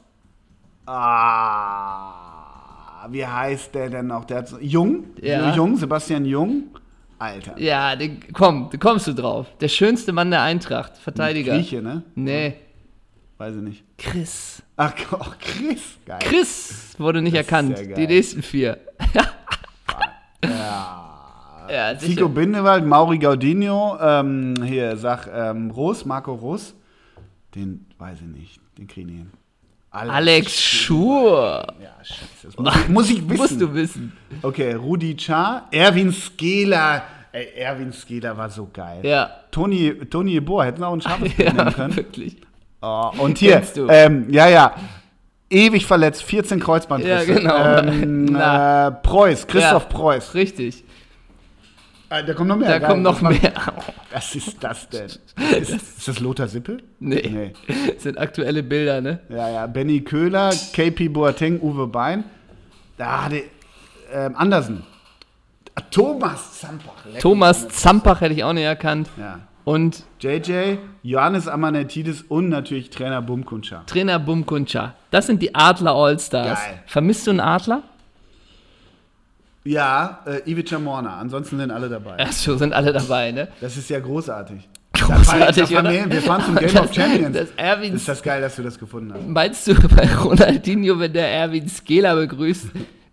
[0.92, 4.26] ah, wie heißt der denn noch?
[4.26, 5.54] Der hat so, Jung, Ja.
[5.56, 6.64] Jung, Sebastian Jung,
[7.20, 7.58] Alter.
[7.60, 9.48] ja, den, komm, da kommst du drauf.
[9.60, 11.54] Der schönste Mann der Eintracht, Verteidiger.
[11.56, 12.04] Grieche, ne?
[12.16, 12.56] Nee,
[13.38, 13.84] Weiß ich nicht.
[13.98, 14.62] Chris.
[14.78, 16.20] Ach, oh, Chris, geil.
[16.22, 17.76] Chris wurde nicht Das erkannt.
[17.76, 17.94] geil.
[17.98, 18.78] Die nächsten vier.
[20.44, 21.68] Ja.
[21.70, 21.98] Ja.
[21.98, 26.74] Zico Bindewald, Mauri Gaudinho, ähm, hier, sag, ähm, Roos, Marco Roos,
[27.56, 29.32] den weiß ich nicht, den kriegen hin.
[29.92, 31.66] Alex Schur.
[31.82, 32.58] Ja, scheiße.
[32.58, 33.38] Das muss, ich, muss ich wissen.
[33.42, 34.14] Musst du wissen.
[34.42, 37.04] Okay, Rudi Char, Erwin Skela.
[37.34, 39.00] Ey, Erwin Skela war so geil.
[39.04, 39.30] Ja.
[39.52, 41.96] Toni, Toni Bohr, hätten wir auch ein scharfes Bild nehmen Ja, können.
[41.96, 42.38] wirklich.
[42.82, 44.76] Oh, und hier, ähm, ja, ja.
[45.50, 47.34] Ewig verletzt, 14 Kreuzbandrisse.
[47.34, 47.78] Ja, genau.
[47.92, 49.90] Ähm, äh, Preuß, Christoph Ja.
[49.90, 50.34] Preuß.
[50.34, 50.84] Richtig.
[52.12, 52.68] Ah, da kommt noch mehr.
[52.68, 52.90] Da geil.
[52.90, 53.54] kommt noch mehr.
[54.12, 55.06] Was ist das denn?
[55.06, 56.84] Ist, ist das Lothar Sippel?
[57.00, 57.30] Nee.
[57.32, 57.54] Nee.
[57.94, 59.22] Das sind aktuelle Bilder, ne?
[59.30, 59.66] Ja, ja.
[59.68, 62.26] Benny Köhler, KP Boateng, Uwe Bein.
[62.98, 63.44] Da hatte
[64.12, 64.84] ähm, Andersen.
[65.74, 67.06] Ah, Thomas Zampach.
[67.06, 69.08] Leck Thomas Zampach hätte ich auch nicht erkannt.
[69.18, 69.40] Ja.
[69.64, 73.84] Und JJ, Johannes Amanetidis und natürlich Trainer Bumkuncha.
[73.86, 74.96] Trainer Bumkuncha.
[75.12, 76.60] Das sind die Adler Allstars.
[76.62, 76.84] Geil.
[76.88, 77.84] Vermisst du einen Adler?
[79.64, 81.18] Ja, äh, Ivica Morna.
[81.20, 82.18] Ansonsten sind alle dabei.
[82.20, 83.48] Ach so, sind alle dabei, ne?
[83.62, 84.68] Das ist ja großartig.
[84.94, 87.38] Großartig, Da fahren wir, wir fahren zum Game of Champions.
[87.38, 89.28] Das Erwin ist das geil, dass du das gefunden hast.
[89.28, 92.68] Meinst du bei Ronaldinho, wenn der Erwin Skela begrüßt,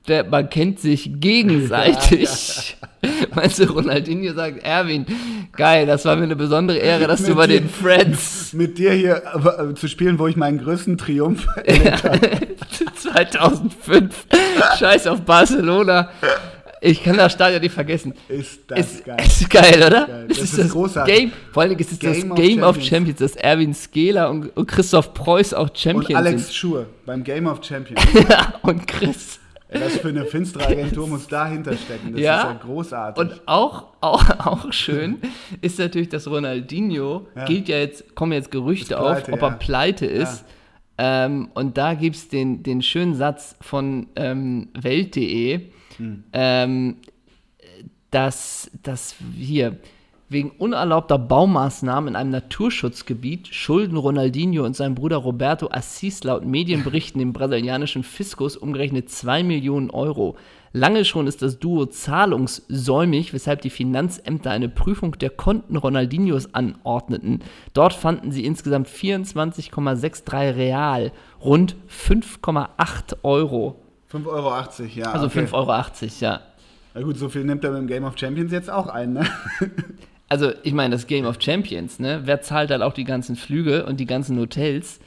[0.08, 2.76] der, man kennt sich gegenseitig?
[3.34, 5.06] Meinst du, Ronaldinho sagt, Erwin,
[5.56, 8.92] geil, das war mir eine besondere Ehre, dass du bei dir- den Friends Mit dir
[8.92, 9.22] hier
[9.70, 12.20] äh, zu spielen, wo ich meinen größten Triumph erlebt habe.
[12.96, 14.26] 2005,
[14.78, 16.10] scheiß auf Barcelona.
[16.80, 18.14] Ich kann das Stadion nicht vergessen.
[18.28, 19.16] Ist das Ist geil.
[19.26, 20.06] ist geil, oder?
[20.06, 20.26] Geil.
[20.28, 21.12] Das ist großartig.
[21.14, 22.86] Game, vor allem ist es das Game of Champions.
[22.86, 26.54] Champions, dass Erwin Skela und, und Christoph Preuß auch Champions Und Alex sind.
[26.54, 28.00] Schur beim Game of Champions.
[28.62, 29.40] und Chris.
[29.70, 32.12] Was für eine finstere Agentur muss dahinter stecken.
[32.12, 32.36] Das Ja.
[32.38, 33.22] ist ja großartig.
[33.22, 35.18] Und auch, auch, auch schön
[35.60, 37.44] ist natürlich, dass Ronaldinho, Ja.
[37.44, 39.48] gilt ja jetzt, kommen jetzt Gerüchte Ist auf, pleite, ob ja.
[39.48, 40.44] er pleite ist.
[41.00, 45.60] Ähm, und da gibt es den, den schönen Satz von ähm, Welt.de,
[45.98, 46.24] Hm.
[46.32, 46.96] ähm,
[48.10, 49.76] dass, dass hier,
[50.30, 57.18] Wegen unerlaubter Baumaßnahmen in einem Naturschutzgebiet schulden Ronaldinho und sein Bruder Roberto Assis laut Medienberichten
[57.18, 60.36] dem brasilianischen Fiskus umgerechnet 2 Millionen Euro.
[60.74, 67.40] Lange schon ist das Duo zahlungssäumig, weshalb die Finanzämter eine Prüfung der Konten Ronaldinhos anordneten.
[67.72, 71.12] Dort fanden sie insgesamt 24,63 Real,
[71.42, 73.80] rund 5,8 Euro.
[74.12, 74.54] 5,80 Euro,
[74.94, 75.10] ja.
[75.10, 75.46] Also okay.
[75.46, 75.82] 5,80 Euro,
[76.20, 76.40] ja.
[76.92, 79.26] Na gut, so viel nimmt er mit dem Game of Champions jetzt auch ein, ne?
[80.28, 82.20] Also, ich meine, das Game of Champions, ne?
[82.24, 85.00] Wer zahlt halt auch die ganzen Flüge und die ganzen Hotels?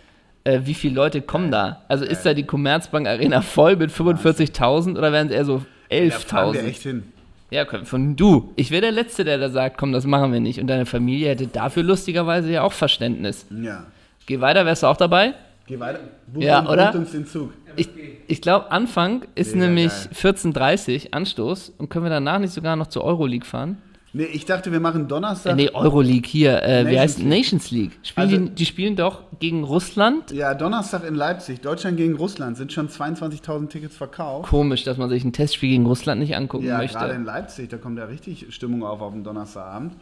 [0.43, 1.83] Äh, wie viele Leute kommen da?
[1.87, 6.09] Also, ist da die Commerzbank Arena voll mit 45.000 oder werden es eher so Da
[6.19, 6.67] fahren wir 11.000?
[6.67, 7.03] echt hin.
[7.51, 8.51] Ja, komm, von du.
[8.55, 10.59] Ich wäre der Letzte, der da sagt, komm, das machen wir nicht.
[10.59, 13.45] Und deine Familie hätte dafür lustigerweise ja auch Verständnis.
[13.61, 13.85] Ja.
[14.25, 15.33] Geh weiter, wärst du auch dabei?
[15.67, 15.99] Geh weiter.
[16.27, 16.95] Buch Ja, uns- oder?
[16.95, 17.51] uns den Zug.
[17.75, 17.89] Ich,
[18.27, 20.33] ich glaube, Anfang ist Mega nämlich geil.
[20.33, 21.73] 14.30 Anstoß.
[21.77, 23.77] Und können wir danach nicht sogar noch zur Euroleague fahren?
[24.13, 25.53] Nee, ich dachte, wir machen Donnerstag.
[25.53, 26.61] Äh, nee, Euroleague hier.
[26.63, 27.27] Äh, wie heißt League.
[27.29, 27.91] Nations League?
[28.03, 30.31] Spielen Also- die, die spielen doch gegen Russland.
[30.31, 31.61] Ja, Donnerstag in Leipzig.
[31.61, 32.57] Deutschland gegen Russland.
[32.57, 34.49] Sind schon 22.000 Tickets verkauft.
[34.49, 37.15] Komisch, dass man sich ein Testspiel gegen Russland nicht angucken Ja, gerade möchte.
[37.15, 37.69] in Leipzig.
[37.69, 39.93] Da kommt ja richtig Stimmung auf auf dem Donnerstagabend.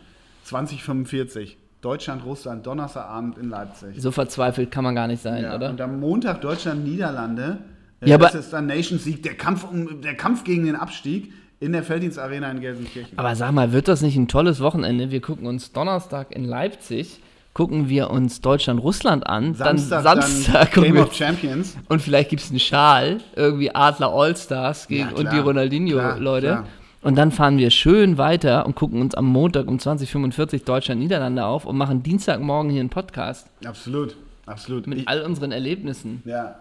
[0.43, 1.57] 2045.
[1.81, 3.89] Deutschland, Russland, Donnerstagabend in Leipzig.
[4.01, 5.69] So verzweifelt kann man gar nicht sein, Ja, oder?
[5.69, 7.59] Und am Montag Deutschland, Niederlande.
[8.01, 10.75] Äh, Ja, das aber- ist dann Nations League, der Kampf, um, der Kampf gegen den
[10.75, 13.17] Abstieg in der Felddienstarena in Gelsenkirchen.
[13.17, 15.11] Aber sag mal, wird das nicht ein tolles Wochenende?
[15.11, 17.19] Wir gucken uns Donnerstag in Leipzig,
[17.53, 21.77] gucken wir uns Deutschland-Russland an, Samstag, dann Samstag dann Game wir, of Champions.
[21.89, 26.63] und vielleicht gibt es einen Schal, irgendwie Adler All-Stars gegen Ja, und die Ronaldinho-Leute.
[27.01, 31.65] Und dann fahren wir schön weiter und gucken uns am Montag um 2045 Deutschland-Niederlande auf
[31.65, 34.85] und machen Dienstagmorgen hier einen Podcast Absolut, absolut.
[34.85, 36.21] mit Ich, all unseren Erlebnissen.
[36.25, 36.55] ja.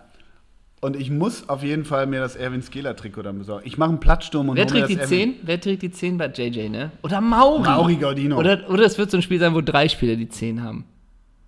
[0.80, 3.66] Und ich muss auf jeden Fall mir das Erwin Skeler-Trikot dann besorgen.
[3.66, 5.46] Ich mache einen Plattsturm und Wer trägt die das Erwin- 10?
[5.46, 6.92] Wer trägt die 10 bei JJ, ne?
[7.02, 7.62] Oder Mauri.
[7.62, 8.38] Mauri Gaudino.
[8.38, 10.84] Oder, oder es wird so ein Spiel sein, wo drei Spieler die 10 haben.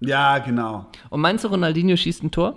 [0.01, 0.87] Ja, genau.
[1.11, 2.57] Und meinst du, Ronaldinho schießt ein Tor?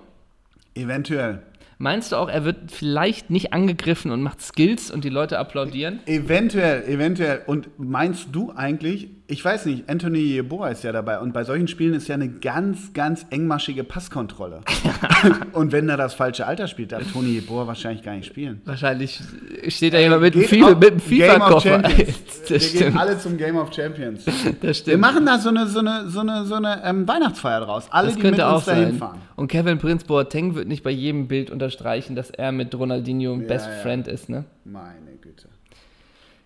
[0.75, 1.43] Eventuell.
[1.77, 5.99] Meinst du auch, er wird vielleicht nicht angegriffen und macht Skills und die Leute applaudieren?
[6.05, 7.41] Eventuell, eventuell.
[7.45, 11.67] Und meinst du eigentlich, ich weiß nicht, Anthony Yeboah ist ja dabei und bei solchen
[11.69, 14.61] Spielen ist ja eine ganz, ganz engmaschige Passkontrolle.
[15.53, 18.61] und wenn er das falsche Alter spielt, darf Tony Yeboah wahrscheinlich gar nicht spielen.
[18.65, 19.21] Wahrscheinlich
[19.69, 21.83] steht da jemand mit auf mit of FIFA-Koffer.
[22.47, 24.25] Wir gehen alle zum Game of Champions.
[24.43, 25.01] Das Wir stimmt.
[25.01, 27.87] machen da so eine, so eine, so eine, so eine ähm, Weihnachtsfeier draus.
[27.91, 28.97] Alle, Das die mit könnte uns auch dahin sein.
[28.97, 29.21] fahren.
[29.35, 33.41] Und Kevin Prince Boateng wird nicht bei jedem Bild unterstreichen, dass er mit Ronaldinho ein
[33.41, 33.73] Ja, Best ja.
[33.81, 34.43] Friend ist, ne?
[34.65, 35.47] Meine Güte.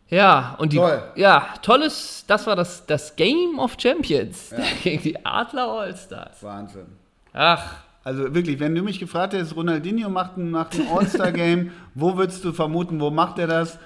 [0.09, 0.77] Ja, und die.
[0.77, 1.03] Toll.
[1.15, 2.23] Ja, tolles.
[2.27, 4.53] Das war das, das Game of Champions
[4.83, 6.41] gegen die Adler All-Stars.
[6.43, 6.85] Wahnsinn.
[7.33, 12.15] Ach, Also wirklich, wenn du mich gefragt hättest, Ronaldinho macht ein, macht ein All-Star-Game, wo
[12.17, 13.79] würdest du vermuten, wo macht er das?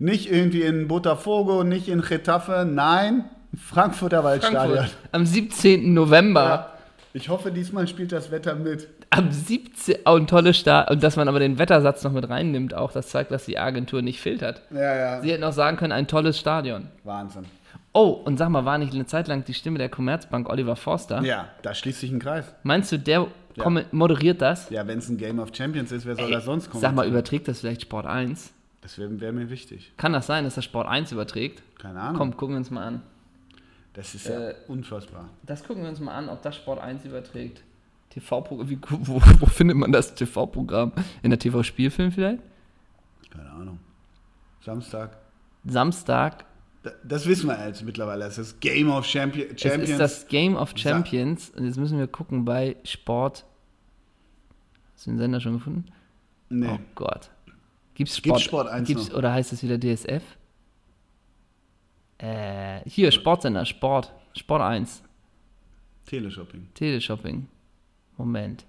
[0.00, 3.24] Nicht irgendwie in Botafogo, nicht in Getafe, nein,
[3.56, 4.76] Frankfurter Waldstadion.
[4.78, 4.96] Frankfurt.
[5.12, 5.94] Am 17.
[5.94, 6.44] November.
[6.44, 6.72] Ja.
[7.14, 8.88] Ich hoffe, diesmal spielt das Wetter mit.
[9.10, 9.96] Am 17.
[10.04, 10.90] Oh, ein tolles Start.
[10.90, 14.02] Und dass man aber den Wettersatz noch mit reinnimmt, auch das zeigt, dass die Agentur
[14.02, 14.62] nicht filtert.
[14.70, 15.20] Ja, ja.
[15.22, 16.88] Sie hätten auch sagen können, ein tolles Stadion.
[17.04, 17.46] Wahnsinn.
[17.94, 21.22] Oh, und sag mal, war nicht eine Zeit lang die Stimme der Commerzbank Oliver Forster?
[21.22, 22.54] Ja, da schließt sich ein Kreis.
[22.62, 23.70] Meinst du, der Ja.
[23.92, 24.68] moderiert das?
[24.70, 26.82] Ja, wenn es ein Game of Champions ist, wer soll das sonst kommen?
[26.82, 28.52] Sag mal, überträgt das vielleicht Sport 1?
[28.82, 29.92] Das wäre wär mir wichtig.
[29.96, 31.62] Kann das sein, dass das Sport 1 überträgt?
[31.80, 32.16] Keine Ahnung.
[32.18, 33.02] Komm, gucken wir uns mal an.
[33.94, 35.30] Das ist ja Äh, unfassbar.
[35.44, 37.62] Das gucken wir uns mal an, ob das Sport 1 überträgt.
[38.10, 40.92] TV-Programm, wo, wo findet man das TV-Programm?
[41.22, 42.42] In der TV-Spielfilm vielleicht?
[43.30, 43.78] Keine Ahnung.
[44.60, 45.16] Samstag.
[45.64, 46.44] Samstag.
[46.82, 48.24] Da- Das wissen wir jetzt mittlerweile.
[48.24, 49.84] Das ist Game of Champion Champions.
[49.84, 51.50] Es ist das Game of Champions.
[51.50, 53.44] Und jetzt müssen wir gucken bei Sport.
[54.94, 55.84] Hast du den Sender schon gefunden?
[56.50, 56.66] nee.
[56.70, 57.30] Oh Gott.
[57.94, 59.12] Gibt's Sport, Gibt's Sport 1 gibt's?
[59.14, 60.22] Oder heißt es wieder DSF?
[62.18, 64.12] Äh, hier, Sportsender, Sport.
[64.34, 65.02] Sport 1.
[66.06, 66.68] Teleshopping.
[66.74, 67.46] Teleshopping.
[68.18, 68.66] Moment.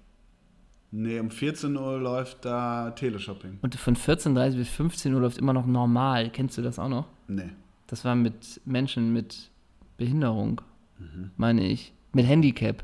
[0.92, 3.58] Nee, um 14 Uhr läuft da Teleshopping.
[3.62, 6.30] Und von 14.30 bis 15 Uhr läuft immer noch normal.
[6.30, 7.06] Kennst du das auch noch?
[7.28, 7.50] Nee.
[7.86, 9.50] Das war mit Menschen mit
[9.96, 10.60] Behinderung,
[10.98, 11.30] Mhm.
[11.36, 11.92] meine ich.
[12.12, 12.82] Mit Handicap.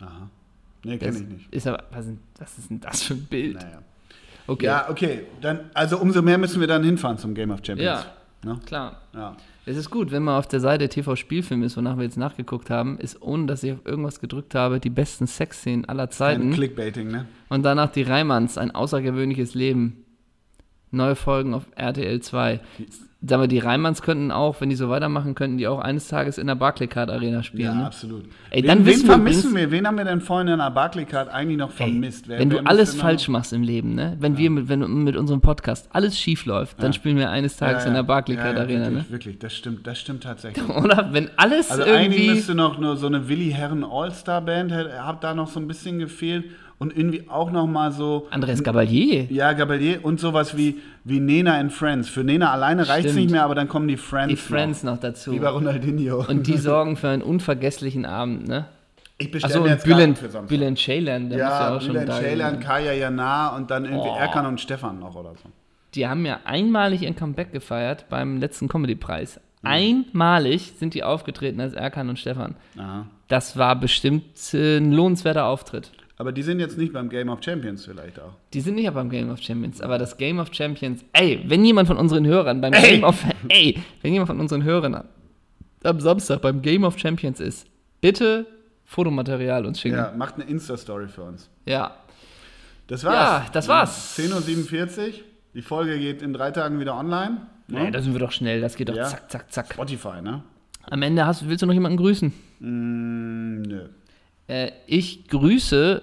[0.00, 0.30] Aha.
[0.84, 1.52] Nee, kenne ich nicht.
[1.54, 2.06] Ist aber, was,
[2.38, 3.54] was ist denn das für ein Bild?
[3.56, 3.82] Naja.
[4.46, 5.22] Okay, Ja, okay.
[5.40, 8.06] Dann, also umso mehr müssen wir dann hinfahren zum Game of Champions.
[8.44, 8.58] Ne?
[8.64, 9.02] klar.
[9.14, 9.36] Ja.
[9.66, 12.70] Es ist gut, wenn man auf der Seite TV Spielfilm ist, wonach wir jetzt nachgeguckt
[12.70, 16.52] haben, ist, ohne dass ich auf irgendwas gedrückt habe, die besten Sexszenen aller Zeiten.
[16.52, 17.26] Clickbaiting, ne?
[17.50, 20.04] Und danach die Reimanns, ein außergewöhnliches Leben.
[20.90, 22.60] Neue Folgen auf RTL 2.
[23.22, 26.38] Sagen wir, die Reimanns könnten auch, wenn die so weitermachen, könnten die auch eines Tages
[26.38, 27.64] in der Barclaycard Arena spielen.
[27.64, 27.84] Ja, ne?
[27.84, 28.24] absolut.
[28.48, 29.70] Ey, wen, dann wen vermissen wir?
[29.70, 32.28] Wen haben wir denn vorhin in der Barclaycard eigentlich noch vermisst?
[32.28, 34.16] Wer- Wenn wer du alles noch- falsch machst im Leben, ne?
[34.20, 37.82] Wenn wir mit, wenn mit unserem Podcast alles schief läuft, dann spielen wir eines Tages
[37.82, 38.06] Ja, in der ja.
[38.06, 39.10] Barclaycard Ja, ja, Arena, wirklich, ne?
[39.10, 40.66] Wirklich, das stimmt, das stimmt tatsächlich.
[40.74, 41.10] Oder?
[41.12, 42.34] Wenn alles Also eigentlich irgendwie.
[42.36, 46.46] müsste noch nur so eine Willi Herren All-Star-Band, hat da noch so ein bisschen gefehlt.
[46.80, 49.24] Und irgendwie auch noch mal so, Andres Gabalier.
[49.30, 52.08] ja, Gabalier und sowas wie, wie Nena and Friends.
[52.08, 54.98] Für Nena alleine reicht es nicht mehr, aber dann kommen die Friends Die Friends noch
[54.98, 55.30] dazu.
[55.30, 55.36] Noch.
[55.36, 56.24] Wie bei Ronaldinho.
[56.26, 58.64] Und die sorgen für einen unvergesslichen Abend, ne?
[59.18, 60.48] ich bestelle mir und jetzt Bülent für Samstag.
[60.48, 62.60] Bülent Ceylan, der ja Ja, auch schon Bülent da Ceylan.
[62.60, 64.16] Kaya Jana und dann irgendwie Oh.
[64.18, 65.50] Erkan und Stefan noch oder so.
[65.94, 69.38] Die haben ja einmalig ihr Comeback gefeiert beim letzten Comedy-Preis.
[69.60, 69.68] Mhm.
[69.68, 72.54] Einmalig sind die aufgetreten als Erkan und Stefan.
[72.78, 73.04] Aha.
[73.28, 74.24] Das war bestimmt
[74.54, 75.90] ein lohnenswerter Auftritt.
[76.20, 78.34] Aber die sind jetzt nicht beim Game of Champions vielleicht auch.
[78.52, 81.64] Die sind nicht ja beim Game of Champions, aber das Game of Champions, ey, wenn
[81.64, 82.90] jemand von unseren Hörern beim Ey!
[82.90, 85.02] Game of, ey, wenn jemand von unseren Hörern
[85.82, 87.66] am Samstag beim Game of Champions ist,
[88.02, 88.44] bitte
[88.84, 89.96] Fotomaterial uns schicken.
[89.96, 91.48] Ja, macht eine Insta-Story für uns.
[91.64, 91.96] Ja.
[92.86, 93.14] Das war's.
[93.46, 94.18] Ja, das war's.
[94.18, 95.12] 10.47 Uhr.
[95.54, 97.46] Die Folge geht in drei Tagen wieder online.
[97.66, 97.84] Ne?
[97.84, 99.04] Nee, da sind wir doch schnell, das geht doch Ja.
[99.06, 99.72] zack, zack, zack.
[99.72, 100.42] Spotify, ne?
[100.82, 102.30] Am Ende hast, willst du noch jemanden grüßen?
[102.58, 103.88] Mm, nö.
[104.48, 106.02] Äh, ich grüße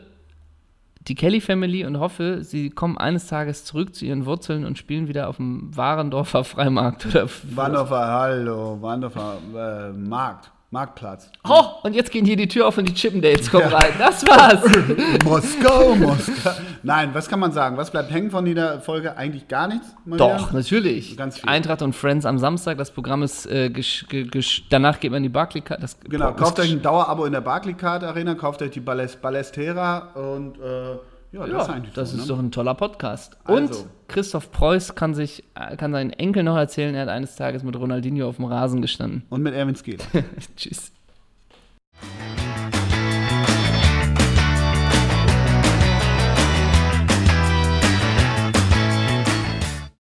[1.07, 5.07] die Kelly Family und hoffe, sie kommen eines Tages zurück zu ihren Wurzeln und spielen
[5.07, 11.31] wieder auf dem Warendorfer Freimarkt oder Warndorfer, hallo, Warndorfer äh, Markt, Marktplatz.
[11.47, 13.93] Oh, und jetzt gehen hier die Tür auf und die Chippendales kommen rein.
[13.97, 14.61] Das war's.
[15.23, 16.51] Moskau, Moskau.
[16.83, 17.77] Nein, was kann man sagen?
[17.77, 19.17] Was bleibt hängen von dieser Folge?
[19.17, 19.87] Eigentlich gar nichts.
[20.05, 20.53] Doch, wieder?
[20.53, 21.17] natürlich.
[21.17, 21.49] Ganz viel.
[21.49, 22.77] Eintracht und Friends am Samstag.
[22.77, 23.71] Das Programm ist äh,
[24.69, 25.81] danach geht man in die Barclaycard.
[26.09, 30.57] Genau, kauft euch ein Dauerabo in der Barclaycard Arena, kauft euch die Ballest, Ballestera und
[30.59, 30.91] äh,
[31.33, 32.27] ja, das Ja, ist eigentlich das so, ist ne?
[32.29, 33.37] doch ein toller Podcast.
[33.47, 33.87] Und Also.
[34.07, 35.43] Christoph Preuß kann sich,
[35.77, 39.23] kann seinen Enkel noch erzählen, er hat eines Tages mit Ronaldinho auf dem Rasen gestanden.
[39.29, 40.03] Und mit Erwin Skeet.
[40.55, 40.91] Tschüss.